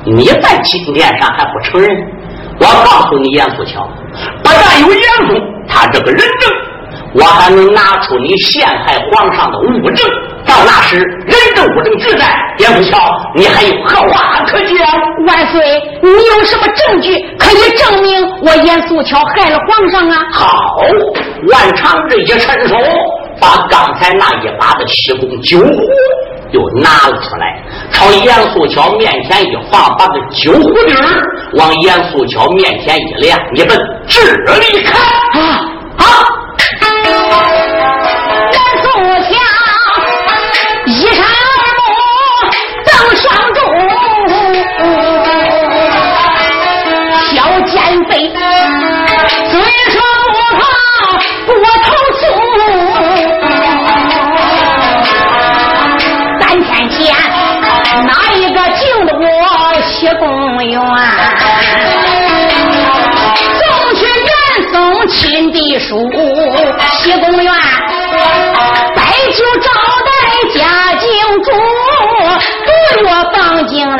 [0.05, 1.89] 你在金殿上还不承认？
[2.59, 3.87] 我告诉你，严素桥。”
[4.41, 6.49] 不但有严嵩，他这个人证，
[7.19, 10.07] 我还能拿出你陷害皇上的物证。
[10.45, 12.25] 到那时，人证物证俱在，
[12.59, 12.97] 严素桥，
[13.35, 14.77] 你还有何话可讲？
[15.25, 15.61] 万岁，
[16.01, 20.25] 你有什么证据可以证明我严素桥害了皇上啊？
[20.31, 20.77] 好，
[21.51, 22.75] 万长这一伸手，
[23.41, 25.67] 把刚才那一把的七公酒壶
[26.51, 31.21] 又拿了出来，朝严素桥面前一放，把个酒壶底儿
[31.55, 33.77] 往严素桥面前一亮，你们
[34.07, 34.21] 这
[34.59, 35.01] 里看
[35.41, 35.65] 啊
[35.97, 36.05] 啊！
[36.05, 36.46] 严
[37.17, 37.66] Thank you.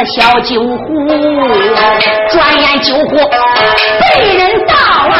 [0.07, 0.87] 小酒壶，
[2.29, 3.17] 转眼酒壶
[3.99, 4.73] 被人盗
[5.09, 5.13] 啊！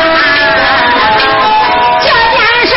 [2.02, 2.72] 这件事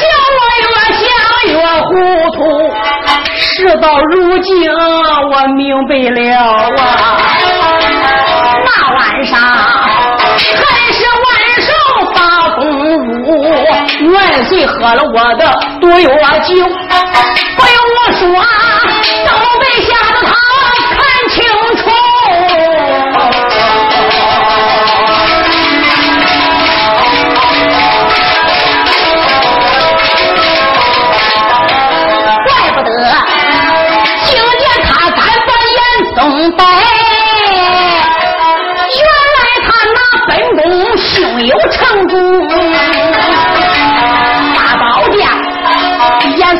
[0.00, 0.02] 叫
[0.36, 1.00] 我越想
[1.46, 1.88] 越糊
[2.32, 2.38] 涂，
[3.36, 3.40] 事
[3.76, 6.20] 到如今我明白了
[6.76, 6.82] 啊！
[8.64, 10.60] 那晚上还
[10.92, 11.28] 是万
[11.62, 11.70] 寿
[12.14, 12.18] 发
[12.56, 12.60] 风
[12.98, 15.42] 乳，万岁喝了我的
[15.80, 16.08] 毒药
[16.40, 16.50] 酒，
[17.56, 18.20] 不用我说
[19.26, 19.30] 都，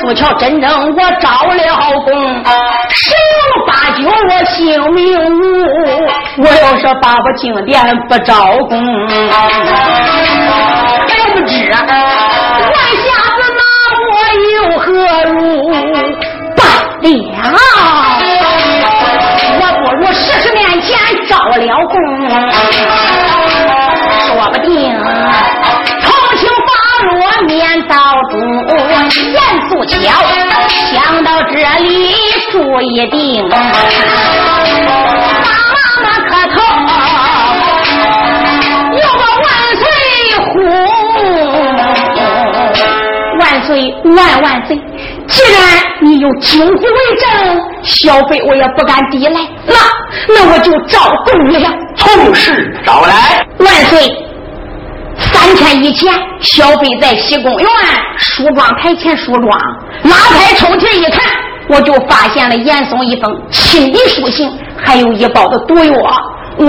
[0.00, 1.62] 殿，严素桥真正我招了
[2.04, 2.12] 功，
[2.88, 5.42] 十有八九我性命无。
[6.38, 8.34] 我要是八宝金殿不招
[8.68, 8.72] 功，
[11.08, 11.78] 还不知万
[12.96, 13.60] 下子拿
[14.06, 14.12] 我
[14.56, 14.84] 有何
[15.32, 15.34] 如？
[16.56, 16.62] 罢
[17.50, 17.56] 了，
[19.58, 20.88] 我不如十十年前
[21.28, 21.94] 招了功，
[24.26, 24.68] 说不定
[26.02, 26.68] 同情发
[27.06, 27.08] 落
[27.46, 27.58] 免
[27.88, 27.94] 遭
[28.30, 28.34] 诛。
[29.70, 29.98] 严肃巧，
[30.90, 31.54] 想到这
[31.84, 32.14] 里
[32.50, 33.56] 注意定，妈
[36.02, 36.60] 妈磕头，
[38.96, 39.82] 又把万岁
[40.46, 40.50] 呼。
[43.38, 43.70] 万岁
[44.16, 44.76] 万万岁！
[45.26, 45.60] 既然
[46.00, 46.80] 你有金虎为
[47.16, 49.40] 证，小辈我也不敢抵赖。
[49.66, 49.74] 那
[50.28, 51.70] 那我就招供了。
[51.96, 53.46] 从实招来。
[53.58, 54.00] 万岁！
[55.40, 57.66] 三天以前，小贝在西公园
[58.18, 59.58] 梳妆台前梳妆，
[60.02, 61.22] 拉开抽屉一看，
[61.70, 65.94] 我就发现了严嵩一封亲笔书信，还有一包的毒药。
[66.58, 66.68] 我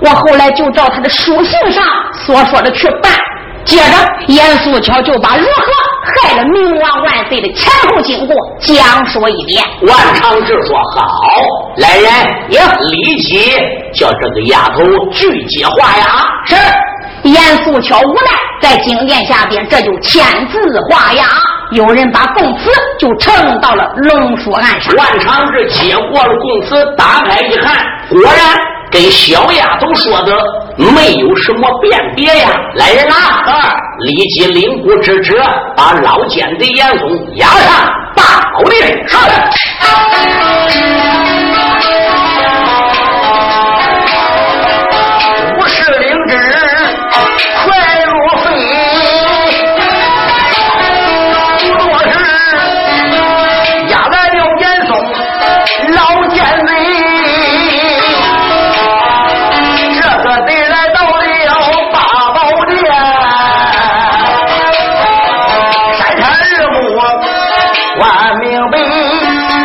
[0.00, 1.84] 我后来就照他的书信上
[2.26, 3.12] 所说的去办。
[3.64, 3.94] 接着，
[4.26, 9.62] 严素巧就把如何害了明王万岁的前后经过讲述一遍。
[9.82, 11.06] 万长志说：“好，
[11.76, 12.10] 来人
[12.48, 13.52] 也，立即
[13.94, 16.04] 叫这个丫头拒接画押。”
[16.46, 16.56] 是。
[17.32, 21.24] 严素巧无奈，在金殿下边，这就签字画押。
[21.72, 24.94] 有人把供词就呈到了龙书案上。
[24.96, 27.76] 万长志接过了供词，打开一看，
[28.08, 28.56] 果然
[28.90, 30.32] 跟小丫头说的
[30.78, 32.48] 没有什么辨别呀。
[32.76, 33.14] 来人啦！
[33.46, 35.38] 啊，立即领部之职，
[35.76, 37.86] 把老奸贼严嵩押上
[38.16, 39.06] 大宝殿。
[39.06, 39.20] 上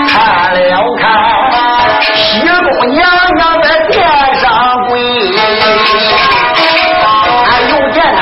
[0.07, 0.13] 看
[0.53, 0.59] 了
[0.99, 1.01] 看
[2.15, 2.99] 西宫娘
[3.35, 3.93] 娘在殿
[4.39, 4.43] 上
[4.87, 4.91] 跪，
[7.45, 8.19] 俺又见他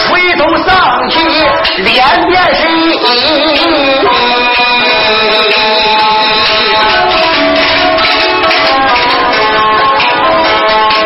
[0.00, 0.04] 垂
[0.36, 0.68] 头丧
[1.08, 1.14] 气，
[1.82, 1.94] 脸
[2.26, 2.60] 变是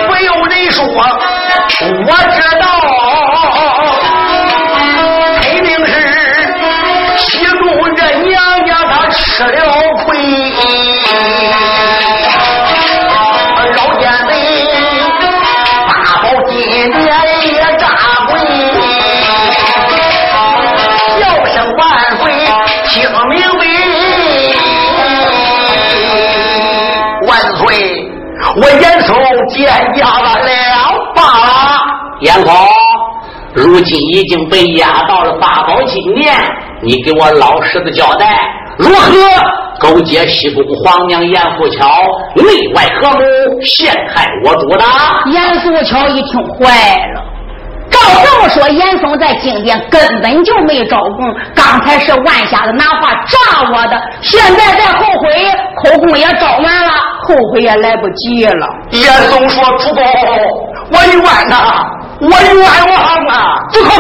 [0.07, 0.79] 不由人说，
[2.07, 2.41] 我知
[9.41, 9.73] 吃了
[10.05, 10.07] 亏。
[13.75, 14.33] 老奸贼，
[15.89, 16.53] 八宝金
[16.93, 17.01] 殿
[17.47, 17.83] 也扎
[18.29, 18.31] 鬼，
[21.19, 21.81] 叫声万
[22.19, 22.23] 岁，
[22.85, 22.93] 听
[23.31, 23.61] 明白。
[27.27, 27.65] 万岁，
[28.57, 29.09] 我严嵩
[29.49, 29.59] 见
[29.95, 30.53] 驾了了，
[31.15, 31.49] 罢了。
[32.21, 32.53] 严嵩，
[33.55, 36.35] 如今已经被押到了八宝金殿，
[36.83, 38.39] 你给我老实的交代，
[38.91, 39.09] 如何
[39.79, 41.87] 勾结西宫皇娘严素桥，
[42.35, 43.21] 内外合谋
[43.63, 44.85] 陷害我主的？
[45.27, 47.23] 严素桥一听坏了。
[47.89, 55.29] 照这么说，严嵩在京殿根本就没招供，刚才是万瞎子拿话诈我的，现在再后悔，
[55.83, 58.67] 口供也招完了，后悔也来不及了。
[58.91, 60.03] 严嵩说：“主公，
[60.93, 61.87] 我冤呐，
[62.21, 63.57] 我冤枉啊！
[63.73, 63.91] 住口！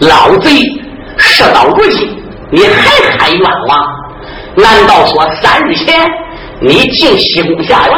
[0.00, 0.50] 老贼，
[1.16, 2.08] 事到如今，
[2.50, 3.86] 你还喊冤枉？
[4.62, 5.94] 难道说三日前
[6.60, 7.96] 你进西宫下院，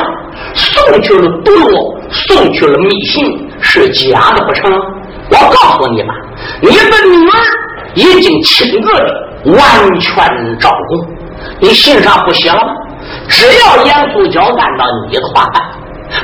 [0.55, 1.81] 送去了毒药，
[2.11, 4.71] 送去了密信，是假的不成？”
[5.33, 6.15] 我告诉你吧，
[6.61, 7.35] 你的女儿
[7.95, 11.09] 已经亲自的完全招供，
[11.61, 12.73] 你信上不写了吗？
[13.29, 15.63] 只要严素娇按照你的话办，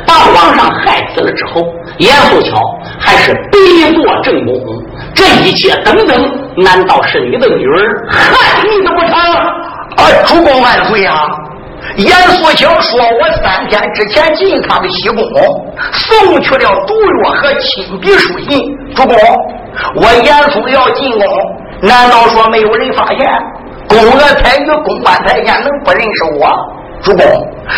[0.06, 1.62] 把皇上害死了之后，
[1.98, 2.60] 严素巧
[2.98, 4.60] 还是必做正宫，
[5.14, 9.10] 这一切等等，难道是你的女儿害你的不成？
[9.96, 11.26] 啊，主公万岁啊！
[11.96, 15.22] 严素清说：“我三天之前进他的西宫，
[15.92, 16.94] 送去了毒
[17.24, 18.60] 药和亲笔书信。
[18.94, 19.16] 主公，
[19.94, 21.22] 我严嵩要进宫，
[21.80, 23.26] 难道说没有人发现？
[23.88, 26.50] 宫娥太与宫官太监能不认识我？
[27.02, 27.24] 主公，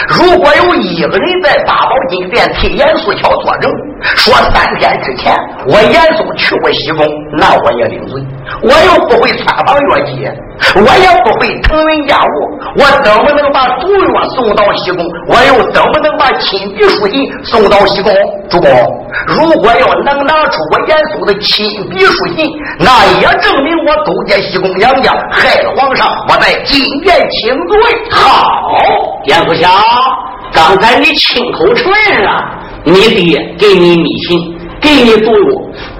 [0.09, 3.71] 如果有一个人在八宝金殿替严素桥作证，
[4.17, 7.07] 说三天之前我严嵩去过西宫，
[7.37, 8.21] 那我也领罪。
[8.63, 10.33] 我又不会穿房越街。”
[10.75, 15.07] 我也不会腾云驾雾，我怎么能把毒药送到西宫？
[15.29, 18.13] 我又怎么能把亲笔书信送到西宫？
[18.51, 18.71] 主公，
[19.27, 22.51] 如果要能拿出我严嵩的亲笔书信，
[22.81, 26.09] 那也证明我勾结西宫杨家，害了皇上。
[26.29, 27.79] 我在金殿请罪。
[28.11, 28.51] 好，
[29.25, 29.71] 严福祥，
[30.53, 32.45] 刚才你亲口承认了，
[32.85, 35.39] 你爹给你密信，给你毒药。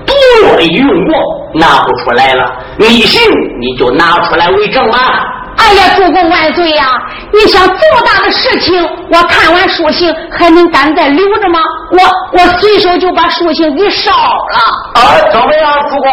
[0.07, 1.15] 毒药的用过
[1.55, 2.45] 拿不出来了，
[2.79, 3.21] 密信
[3.61, 4.99] 你就拿出来为证吧。
[5.57, 6.87] 哎呀，主公万岁呀！
[7.33, 8.81] 你想这么大的事情，
[9.11, 11.59] 我看完书信还能敢再留着吗？
[11.91, 11.99] 我
[12.33, 15.01] 我随手就把书信给烧了。
[15.01, 16.09] 啊，怎么样，主公？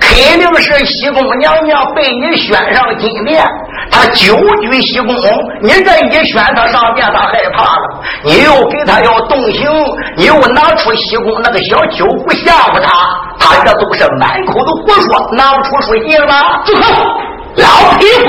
[0.00, 3.44] 肯定是西宫娘娘被你选上金殿，
[3.90, 5.14] 她久居西宫，
[5.62, 8.00] 你这一选她上殿，她害怕了。
[8.24, 9.68] 你又给她要动刑，
[10.16, 12.90] 你又拿出西宫那个小酒壶吓唬她，
[13.38, 16.62] 她这都是满口的胡说，拿不出书信了。
[16.64, 16.82] 住口！
[17.56, 18.26] 老匹夫，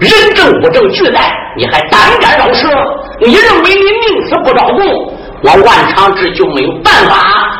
[0.00, 1.20] 人证物证俱在，
[1.56, 2.66] 你还胆敢扰事？
[3.20, 4.84] 你认为你宁死不招供，
[5.42, 7.16] 我万长志就没有办法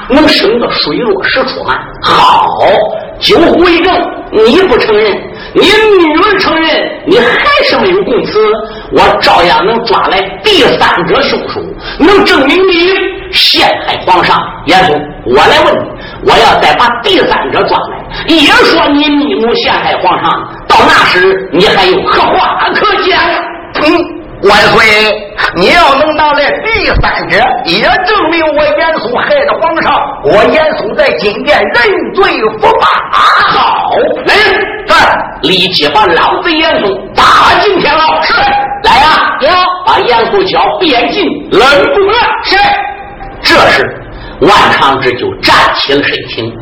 [0.09, 1.79] 能生个水落石出吗？
[2.03, 2.49] 好。
[3.23, 3.95] 九壶一证，
[4.33, 5.16] 你不承认，
[5.55, 8.39] 你女儿承认，你还是没有供词，
[8.93, 11.61] 我照样能抓来第三者凶手，
[12.01, 12.91] 能证明你
[13.31, 14.43] 陷害皇上。
[14.66, 20.31] 严嵩，我来问你，我要再把第三者抓来，也说你密谋陷害皇上，
[20.68, 23.20] 到那时你还有何话可讲？
[23.85, 24.11] 嗯。
[24.43, 24.84] 万岁！
[25.55, 32.88] 你要能拿来第三者，也证明我严嵩害了皇上，我严嵩在金殿认罪伏法。
[33.12, 33.90] 好，
[34.26, 34.97] 来人，在
[35.43, 38.20] 立即把老子严嵩打进天牢。
[38.22, 38.34] 是，
[38.82, 39.49] 来呀，有，
[39.86, 41.61] 把严嵩交边进冷
[41.95, 42.14] 宫了。
[42.43, 42.57] 是，
[43.43, 43.99] 这时。
[44.40, 46.53] 万长志就站起了身形，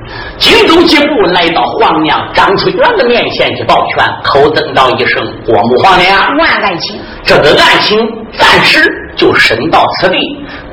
[0.40, 7.98] 紧走几步来到皇娘张春元的面前去抱拳，口称道一声：“国母皇娘，万爱卿。”这个案情
[8.38, 8.82] 暂时
[9.16, 10.18] 就审到此地，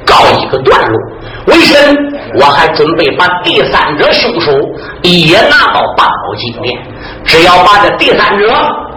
[0.05, 0.97] 告一个段落。
[1.47, 1.95] 为甚？
[2.39, 4.51] 我还准备把第三者凶手
[5.01, 6.77] 也拿到八宝金殿。
[7.25, 8.47] 只要把这第三者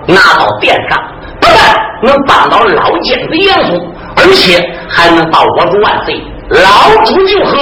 [0.07, 0.99] 拿到殿上，
[1.41, 6.15] 不但能帮到老奸子严嵩，而且还能把我主万岁
[6.49, 7.57] 老主就喝。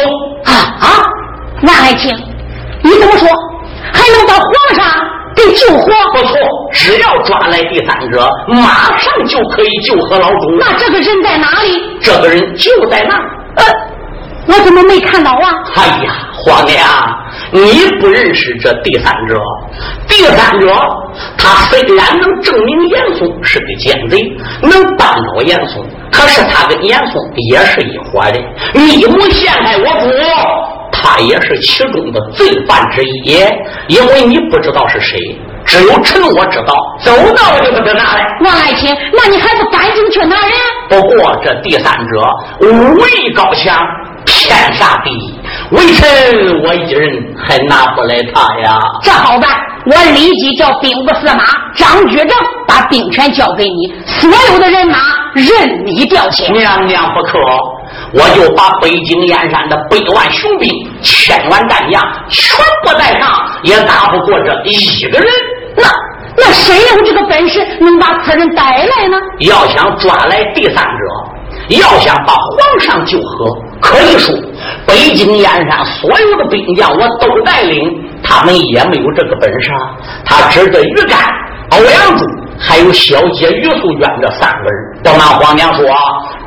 [0.44, 0.88] 啊啊！
[1.62, 2.14] 万爱卿，
[2.88, 3.28] 你怎么说
[3.92, 4.84] 还能把皇上
[5.36, 5.92] 给救活？
[6.12, 6.36] 不错，
[6.72, 10.56] 只要抓来第三者，马上就可以救活老主。
[10.58, 11.80] 那这个人在哪里？
[12.00, 13.14] 这个人就在那。
[13.56, 13.64] 呃，
[14.46, 15.52] 我怎么没看到啊？
[15.76, 16.78] 哎呀，皇娘，
[17.52, 19.38] 你不认识这第三者。
[20.08, 20.74] 第三者，
[21.36, 24.22] 他虽然能证明严嵩是个奸贼，
[24.62, 25.84] 能扳倒严嵩。
[26.10, 27.20] 可是他跟严嵩
[27.50, 28.40] 也是一伙的，
[28.72, 30.08] 你不陷害我主，
[30.92, 33.38] 他也是其中的罪犯之一。
[33.88, 35.18] 因为你不知道是谁，
[35.64, 36.74] 只有臣我知道。
[37.00, 38.26] 走到了就把他拿来。
[38.44, 40.52] 王爱卿，那你还不赶紧去拿人？
[40.88, 42.22] 不过这第三者
[42.60, 43.78] 武艺高强，
[44.24, 45.38] 天下第一，
[45.70, 48.78] 微臣我一人还拿不来他呀。
[49.02, 49.50] 这好办，
[49.86, 52.30] 我立即叫兵部司马张居正
[52.66, 54.96] 把兵权交给你，所有的人马。
[55.34, 57.38] 任你调遣，娘娘不可，
[58.12, 60.70] 我就把北京燕山的百万雄兵、
[61.02, 63.28] 千万战将全部带上，
[63.62, 65.28] 也打不过这一个人。
[65.76, 65.84] 那
[66.36, 69.16] 那谁有这个本事能把此人带来呢？
[69.40, 74.34] 要想抓来第三者，要想把皇上救活，可以说
[74.86, 79.70] 北京燕山所有的兵将我都带领，他们也没有这个本事。
[79.72, 79.78] 啊。
[80.24, 81.18] 他只得于干、
[81.70, 82.24] 欧阳柱
[82.58, 85.02] 还有小姐于素娟这三个人。
[85.02, 85.84] 不瞒皇娘说，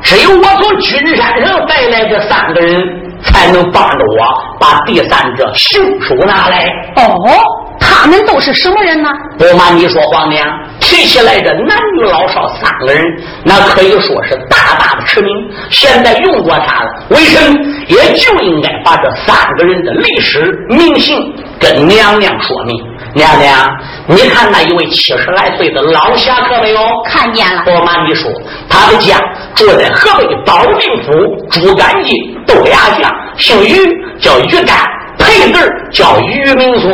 [0.02, 2.82] 只有我从君山上带来这三个人，
[3.22, 4.26] 才能帮着我
[4.60, 6.66] 把第三者凶手拿来。
[6.96, 7.18] 哦。
[7.84, 9.08] 他们都是什么人呢？
[9.36, 10.46] 不瞒你说，皇娘
[10.78, 13.02] 提起来这男女老少三个人，
[13.44, 15.50] 那可以说是大大的驰名。
[15.68, 17.52] 现在用过他了，为臣
[17.88, 22.91] 也就应该把这三个人的历史名姓跟娘娘说明。
[23.14, 23.70] 娘娘，
[24.06, 26.80] 你看那一位七十来岁的老侠客没有？
[27.10, 27.62] 看见了。
[27.66, 28.30] 我瞒你说，
[28.68, 29.18] 他的家
[29.54, 31.12] 住在河北保定府
[31.50, 32.14] 朱干记
[32.46, 33.76] 豆芽巷，姓于，
[34.18, 34.76] 叫于干。
[35.18, 35.60] 配字
[35.92, 36.90] 叫于明松，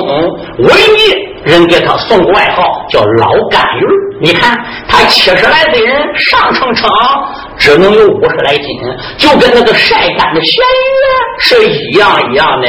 [0.58, 1.14] 文艺
[1.44, 3.86] 人给他送个外号叫老干鱼。
[4.20, 4.58] 你看
[4.88, 6.90] 他七十来岁人上称称，
[7.56, 8.66] 只能有五十来斤，
[9.16, 10.98] 就跟那个晒干的咸鱼
[11.38, 12.68] 是一样一样的。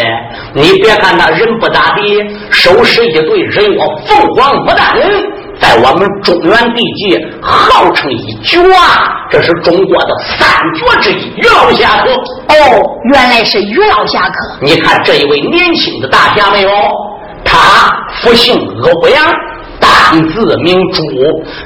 [0.54, 2.20] 你别看他人不咋地，
[2.52, 4.96] 手持一对人妖凤凰牡丹
[5.60, 9.28] 在我们中原地界号称一绝啊！
[9.30, 12.12] 这是中国的三绝之一，于老侠客。
[12.14, 14.58] 哦，原来是于老侠客。
[14.62, 16.70] 你看这一位年轻的大侠没有？
[17.44, 17.90] 他
[18.22, 19.26] 复姓欧阳，
[19.80, 21.04] 单字名朱，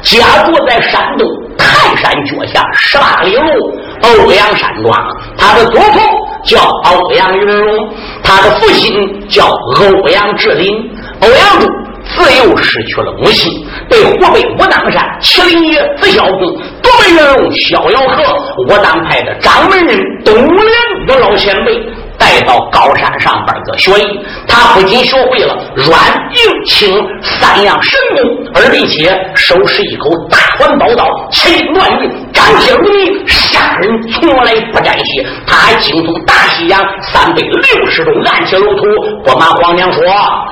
[0.02, 1.28] 家住在山东
[1.58, 4.92] 泰山脚下十八里路欧阳山庄。
[5.38, 6.00] 他的祖父
[6.44, 7.90] 叫欧阳云龙，
[8.24, 10.76] 他的父亲叫欧阳志林，
[11.22, 11.68] 欧阳柱。
[12.06, 18.22] 自幼失去了母亲，被湖北武当山麒麟爷紫霄宫独门人龙逍遥河
[18.68, 21.82] 武当派的掌门人东莲的老前辈。
[22.16, 26.00] 带到高山上边个学艺，他不仅学会了软
[26.32, 32.10] 硬轻三样神功，而并且手持一口大环宝刀，气乱云，
[32.44, 35.26] 战铁如泥，杀人从来不沾血。
[35.48, 38.84] 他还精通大西洋三百六十种暗器路途。
[39.24, 40.04] 不瞒皇娘说，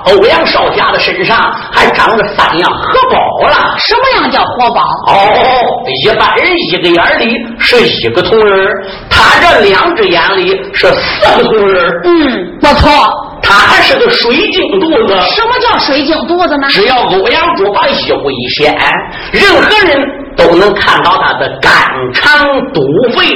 [0.05, 3.75] 欧阳少侠的身上还长着三样荷包了。
[3.77, 4.81] 什么样叫荷包？
[5.07, 5.13] 哦，
[6.03, 8.69] 一般人一个眼里是一个铜人，
[9.09, 11.91] 他这两只眼里是四个铜人。
[12.05, 12.89] 嗯，不错，
[13.41, 15.13] 他还是个水晶肚子。
[15.35, 16.67] 什么叫水晶肚子呢？
[16.69, 18.73] 只要欧阳珠把衣服一掀，
[19.31, 19.99] 任何人
[20.37, 21.73] 都能看到他的肝
[22.13, 22.81] 肠肚
[23.13, 23.27] 肺，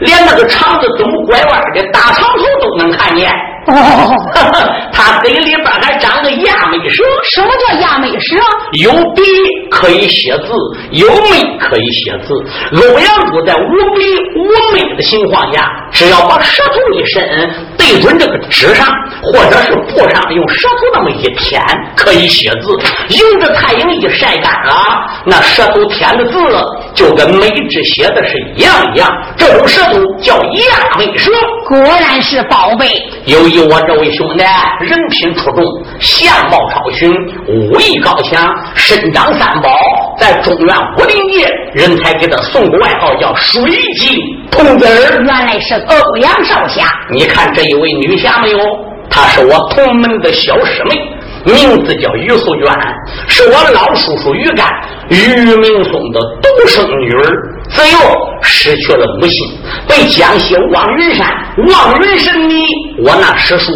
[0.00, 3.30] 连那个肠子怎么拐弯的大肠头都能看见。
[3.68, 4.14] 哦，
[4.92, 7.04] 他嘴里边还长个亚美蛇。
[7.32, 8.36] 什么叫亚美舌？
[8.72, 9.22] 有笔
[9.70, 10.52] 可以写字，
[10.92, 12.34] 有眉可以写字。
[12.72, 14.04] 欧阳珠在无笔
[14.36, 17.22] 无眉的情况下，只要把舌头一伸，
[17.76, 18.86] 对准这个纸上
[19.22, 21.62] 或者是布上，用舌头那么一舔，
[21.96, 22.78] 可以写字。
[23.08, 24.74] 迎着太阳一晒干了，
[25.24, 26.38] 那舌头舔的字
[26.94, 29.08] 就跟眉纸写的是一样一样。
[29.36, 31.30] 这种舌头叫亚美舌，
[31.68, 32.86] 果然是宝贝。
[33.26, 34.42] 由于我这位兄弟
[34.80, 35.62] 人品出众，
[36.00, 37.12] 相貌超群，
[37.46, 39.68] 武艺高强，身长三宝，
[40.18, 43.62] 在中原武林界，人才给他送个外号叫“水
[43.98, 44.18] 晶
[44.50, 45.20] 童子儿”。
[45.22, 46.86] 原来是欧阳少侠。
[47.10, 48.58] 你看这一位女侠没有？
[49.10, 50.96] 她是我同门的小师妹，
[51.44, 52.66] 名字叫于素娟，
[53.26, 54.66] 是我老叔叔于干、
[55.10, 55.16] 于
[55.56, 57.57] 明松的独生女儿。
[57.70, 57.98] 自幼
[58.42, 59.46] 失去了母亲，
[59.88, 61.26] 被江西望云山
[61.68, 62.66] 望云神尼
[63.04, 63.72] 我那师叔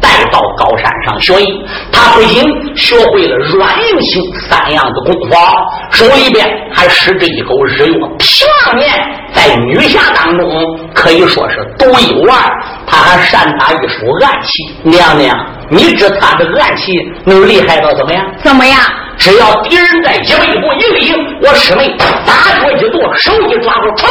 [0.00, 1.64] 带到高山上学艺。
[1.92, 2.42] 他不仅
[2.76, 5.36] 学会了软硬性三样的功法，
[5.90, 8.88] 手里边还使着一口日月平浪面，
[9.32, 10.50] 在女侠当中
[10.94, 12.38] 可以说是独一无二。
[12.86, 15.38] 他还善打一手暗器，娘娘，
[15.70, 16.92] 你知他的暗器
[17.24, 18.24] 能厉害到怎么样？
[18.42, 18.78] 怎么样？
[19.16, 24.08] 只要敌人在脊背部一立，我师妹大脚一跺，手一抓住，唰，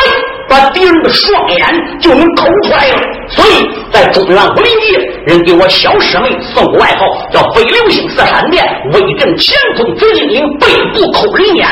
[0.50, 3.00] 把敌人的双眼就能抠出来了。
[3.30, 4.98] 所以在中原武林界，
[5.28, 11.68] 人给我小师妹送个外号叫“飞流星射闪电”，威震乾坤紫金岭，背部抠人眼，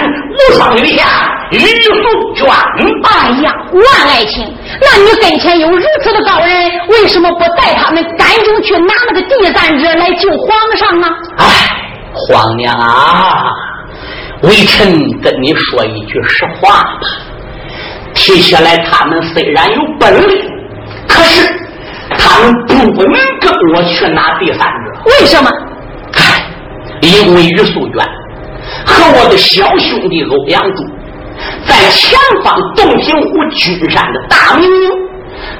[0.49, 1.05] 无双女侠
[1.51, 2.47] 玉素娟。
[3.03, 4.47] 哎呀，万爱卿，
[4.79, 11.07] 那你跟前有如此的高人，为什么不带他们赶紧去拿那个第三者来救皇上呢？
[11.37, 11.45] 哎。
[12.19, 13.45] 皇娘啊，
[14.41, 16.99] 微臣跟你说一句实话吧。
[18.17, 20.45] 提起来，他们虽然有本领，
[21.07, 21.47] 可是
[22.17, 25.01] 他们不能跟我去拿第三者。
[25.05, 25.49] 为什么？
[26.13, 26.43] 唉，
[27.01, 28.05] 因为于素娟
[28.85, 30.83] 和我的小兄弟欧阳柱
[31.65, 34.67] 在前方洞庭湖君山的大名，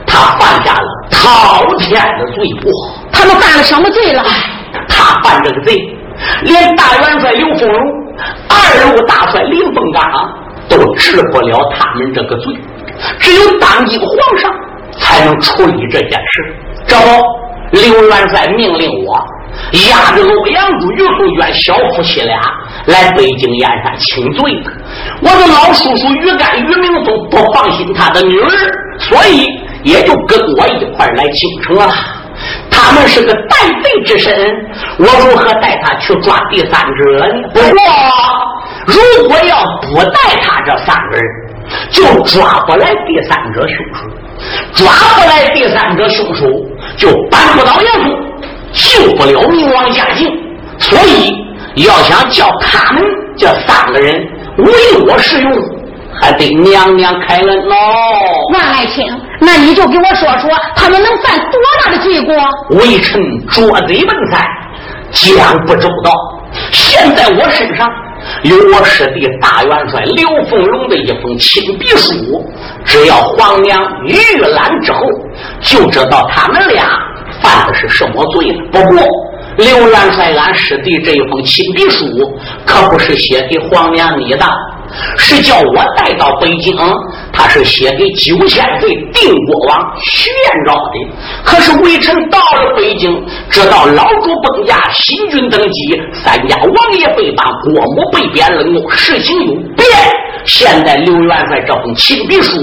[0.06, 2.72] 他犯下了滔天的罪过。
[3.12, 4.24] 他们犯了什么罪了？
[4.90, 5.78] 他犯这个罪。
[6.42, 7.80] 连大元帅刘凤荣
[8.50, 10.04] 二路大帅林凤刚
[10.70, 12.54] 都治不了他们这个罪，
[13.20, 14.52] 只有当今皇上
[15.00, 16.56] 才能处理这件事。
[16.88, 17.24] 这不，
[17.72, 19.18] 刘元帅命令我
[19.90, 22.40] 押着欧阳珠、于凤娟小夫妻俩
[22.86, 24.72] 来北京燕山请罪的。
[25.22, 28.50] 我的老叔叔于干、于明松不放心他的女儿，
[29.00, 29.48] 所以
[29.84, 31.94] 也就跟我一块来京城了。
[32.70, 34.34] 他们是个带罪之身，
[35.00, 37.50] 我如何带他去抓第三者呢？
[37.54, 37.78] 不过，
[38.86, 41.26] 如果要不带他这三个人，
[41.90, 44.06] 就抓不来第三者凶手，
[44.74, 46.46] 抓不来第三者凶手，
[46.96, 50.28] 就扳不倒严嵩，救不了明王嘉靖。
[50.80, 51.34] 所以，
[51.76, 53.04] 要想叫他们
[53.36, 54.16] 这三个人
[54.58, 54.72] 为
[55.08, 55.77] 我使用。
[56.22, 57.76] 还得娘娘开恩喽，
[58.54, 59.06] 万爱卿，
[59.40, 62.36] 那你就给我说说，他们能犯多大的罪过？
[62.78, 64.48] 微臣捉贼笨菜，
[65.12, 66.12] 讲不周到。
[66.72, 67.88] 现在我身上
[68.44, 72.44] 有我师弟大元帅刘凤龙的一封亲笔书，
[72.84, 75.00] 只要皇娘预览之后，
[75.62, 76.86] 就知道他们俩
[77.42, 78.64] 犯的是什么罪了。
[78.72, 79.06] 不过，
[79.58, 82.06] 刘元帅俺师弟这一封亲笔书，
[82.66, 84.46] 可不是写给皇娘你的。
[85.18, 86.76] 是叫我带到北京，
[87.32, 91.16] 他是写给九千岁定国王徐彦昭的。
[91.44, 99.88] 可是微臣到了北京，知道老主崩驾，新君登基，三家王爷被绑，国母被贬，冷落事情有变。
[100.46, 102.58] 现在刘元帅这封亲笔书，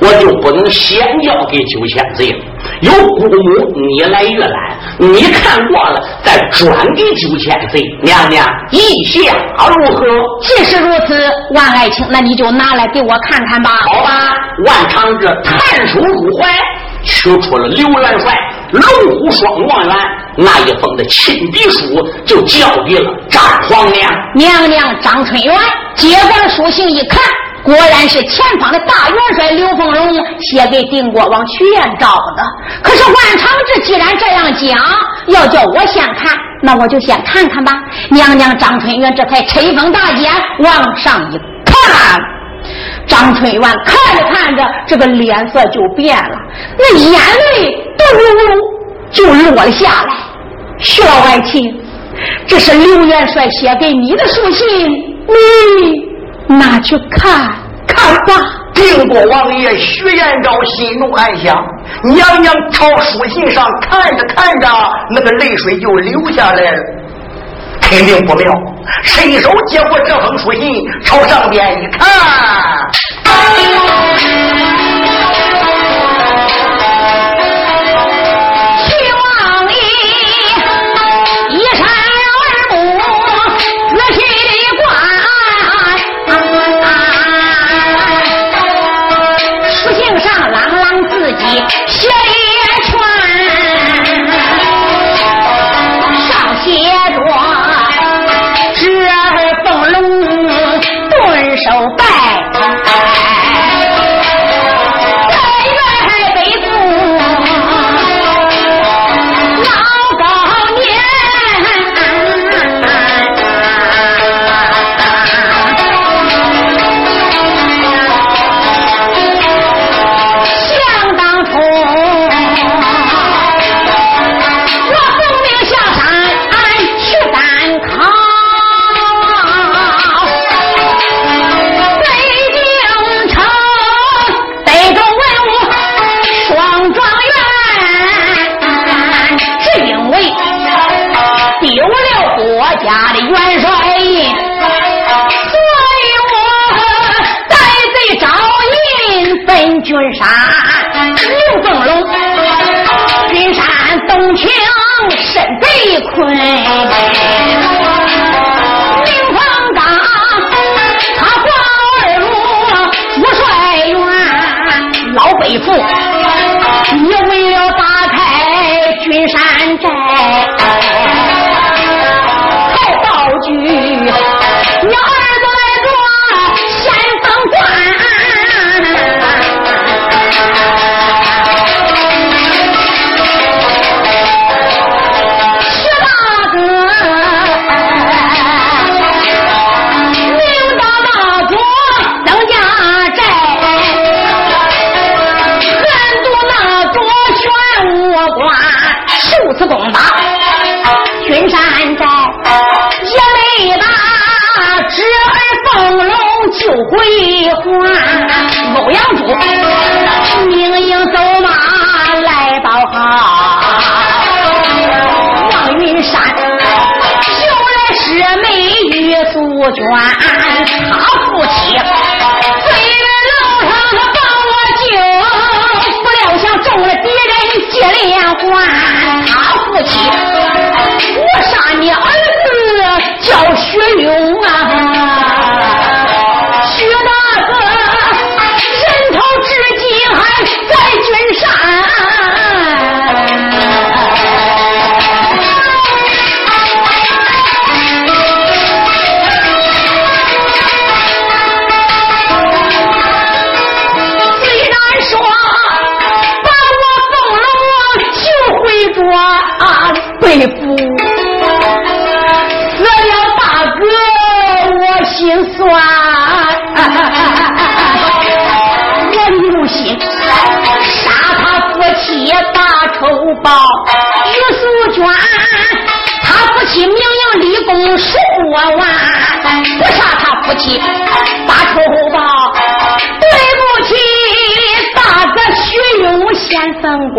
[0.00, 2.38] 我就不能先交给九千岁了。
[2.82, 9.32] 有姑母你来阅览，你看过了再转给九千岁娘娘意下
[9.68, 10.06] 如何？
[10.42, 11.14] 既是如此，
[11.54, 13.70] 万爱卿，那你就拿来给我看看吧。
[13.84, 14.34] 好吧，
[14.66, 16.48] 万长志探手入怀，
[17.02, 18.34] 取出了刘元帅
[18.72, 19.96] 龙虎双状元
[20.36, 24.10] 那一封的亲笔书，就交给了张皇娘。
[24.34, 25.54] 娘娘张春元
[25.94, 27.20] 接过了书信一看。
[27.68, 32.42] 果然是前方的大元帅刘凤荣写给定国王徐彦昭的。
[32.82, 34.78] 可是万长志既然这样讲，
[35.26, 37.74] 要叫我先看，那我就先看看吧。
[38.08, 42.18] 娘娘张春元这才吹风大剑往上一看，
[43.06, 46.38] 张春元看着看着，这个脸色就变了，
[46.78, 48.62] 那眼泪都噜噜
[49.10, 50.14] 就落了下来。
[50.78, 51.70] 徐老爱卿，
[52.46, 54.88] 这是刘元帅写给你的书信，
[55.26, 56.07] 你。
[56.48, 57.54] 拿去看
[57.86, 58.32] 看吧。
[58.74, 61.52] 定国王爷徐延昭心中暗想：
[62.04, 64.68] 娘娘朝书信上看着看着，
[65.10, 66.78] 那个泪水就流下来了，
[67.80, 68.52] 肯定不妙。
[69.02, 70.62] 伸手接过这封书信，
[71.04, 72.08] 朝上边一看。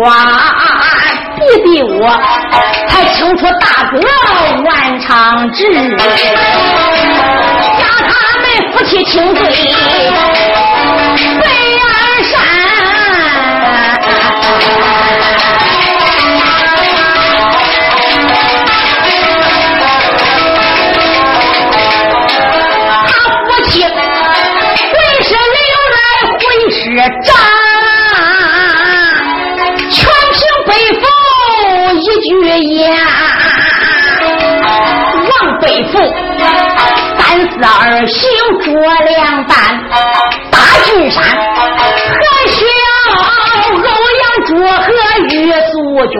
[0.00, 0.16] 生官。
[1.36, 2.08] 弟弟我
[2.88, 4.00] 才清楚大哥
[4.64, 5.96] 万长志，家
[7.98, 8.42] 他们
[8.72, 9.50] 夫妻情对北
[11.78, 11.84] 安
[12.24, 12.32] 山，
[35.92, 35.94] 父
[37.18, 38.18] 三思而行
[38.60, 39.54] 捉粮担，
[40.50, 43.14] 大郡山还需要
[43.74, 43.88] 欧
[44.20, 44.86] 阳卓和
[45.28, 45.32] 玉
[45.70, 45.72] 素
[46.06, 46.14] 娟，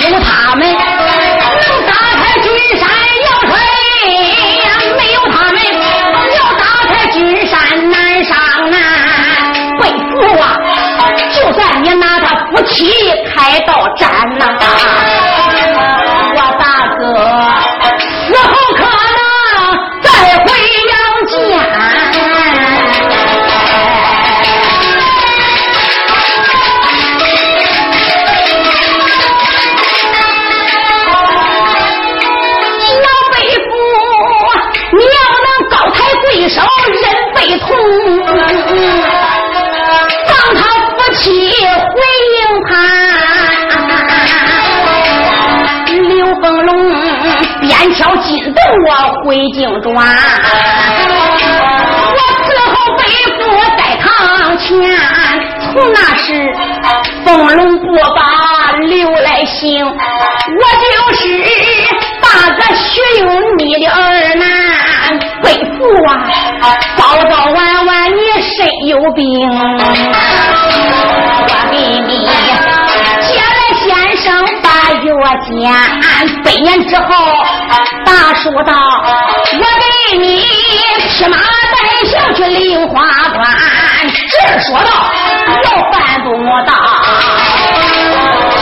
[0.00, 2.46] 有他们能打开君
[2.78, 2.82] 山
[3.26, 3.52] 要水，
[4.96, 5.56] 没有他们
[6.34, 7.14] 要打开君
[7.46, 7.52] 山
[7.90, 8.32] 难上
[8.70, 8.74] 难。
[9.80, 10.44] 北父啊，
[11.32, 12.72] 就算你拿他夫妻
[13.26, 14.02] 开刀斩
[14.38, 14.42] 呐！
[16.36, 16.62] 我大
[16.96, 17.02] 哥
[18.72, 19.03] 可
[48.24, 48.88] 边挑金豆我
[49.24, 50.00] 回京转，我
[52.42, 53.02] 伺候北
[53.36, 53.38] 父
[53.76, 54.64] 在堂前。
[55.60, 56.24] 从那时
[57.24, 58.18] 风龙不把
[58.78, 59.96] 刘来行，我就
[61.14, 61.22] 是
[62.22, 64.46] 大哥徐勇你的儿男。
[65.42, 66.08] 北父啊，
[66.96, 69.52] 早早晚晚你身有病，我
[71.70, 72.10] 给你
[73.20, 73.84] 接来先
[74.16, 74.24] 生
[74.62, 74.68] 把
[75.02, 75.12] 药
[75.42, 75.52] 煎，
[76.42, 77.04] 百年之后。
[78.04, 78.72] 大叔道
[79.58, 80.22] ：“我给你
[81.10, 81.76] 骑马带
[82.08, 82.92] 象去梨花
[83.34, 83.44] 关。”
[84.30, 84.90] 这说道
[85.64, 86.26] ：“要办不
[86.66, 86.72] 到，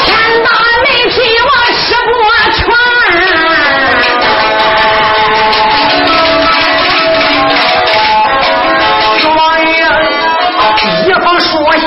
[0.05, 0.07] 天
[0.45, 0.49] 大
[0.83, 2.11] 没皮我吃不
[2.57, 2.61] 全。”
[9.37, 9.71] 王爷
[11.07, 11.49] 一封书
[11.81, 11.83] 信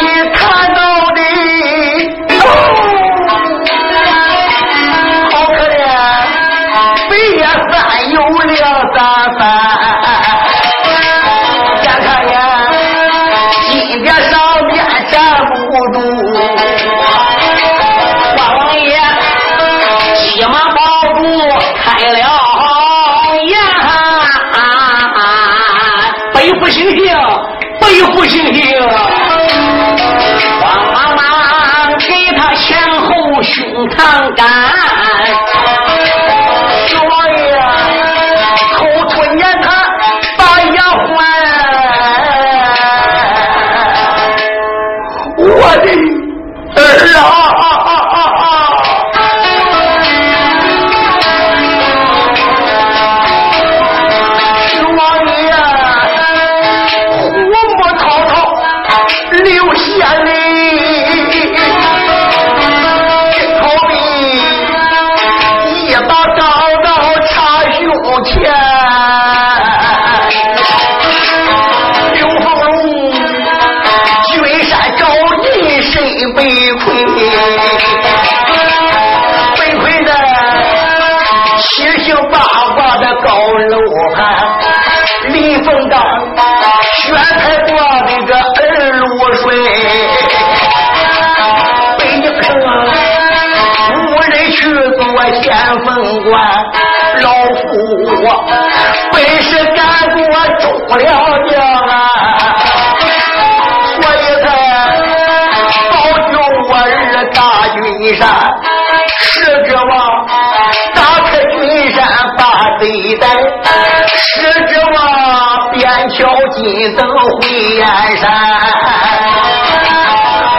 [116.55, 117.01] 紧走
[117.41, 117.85] 回燕
[118.17, 118.23] 山。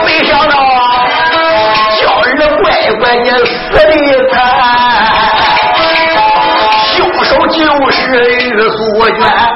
[0.05, 0.53] 没想到
[1.95, 2.23] 小儿
[2.61, 2.69] 乖
[2.99, 3.79] 乖也死的
[4.31, 4.35] 惨，
[6.95, 7.57] 凶手就
[7.91, 7.95] 是
[8.35, 8.77] 岳素
[9.09, 9.46] 娟。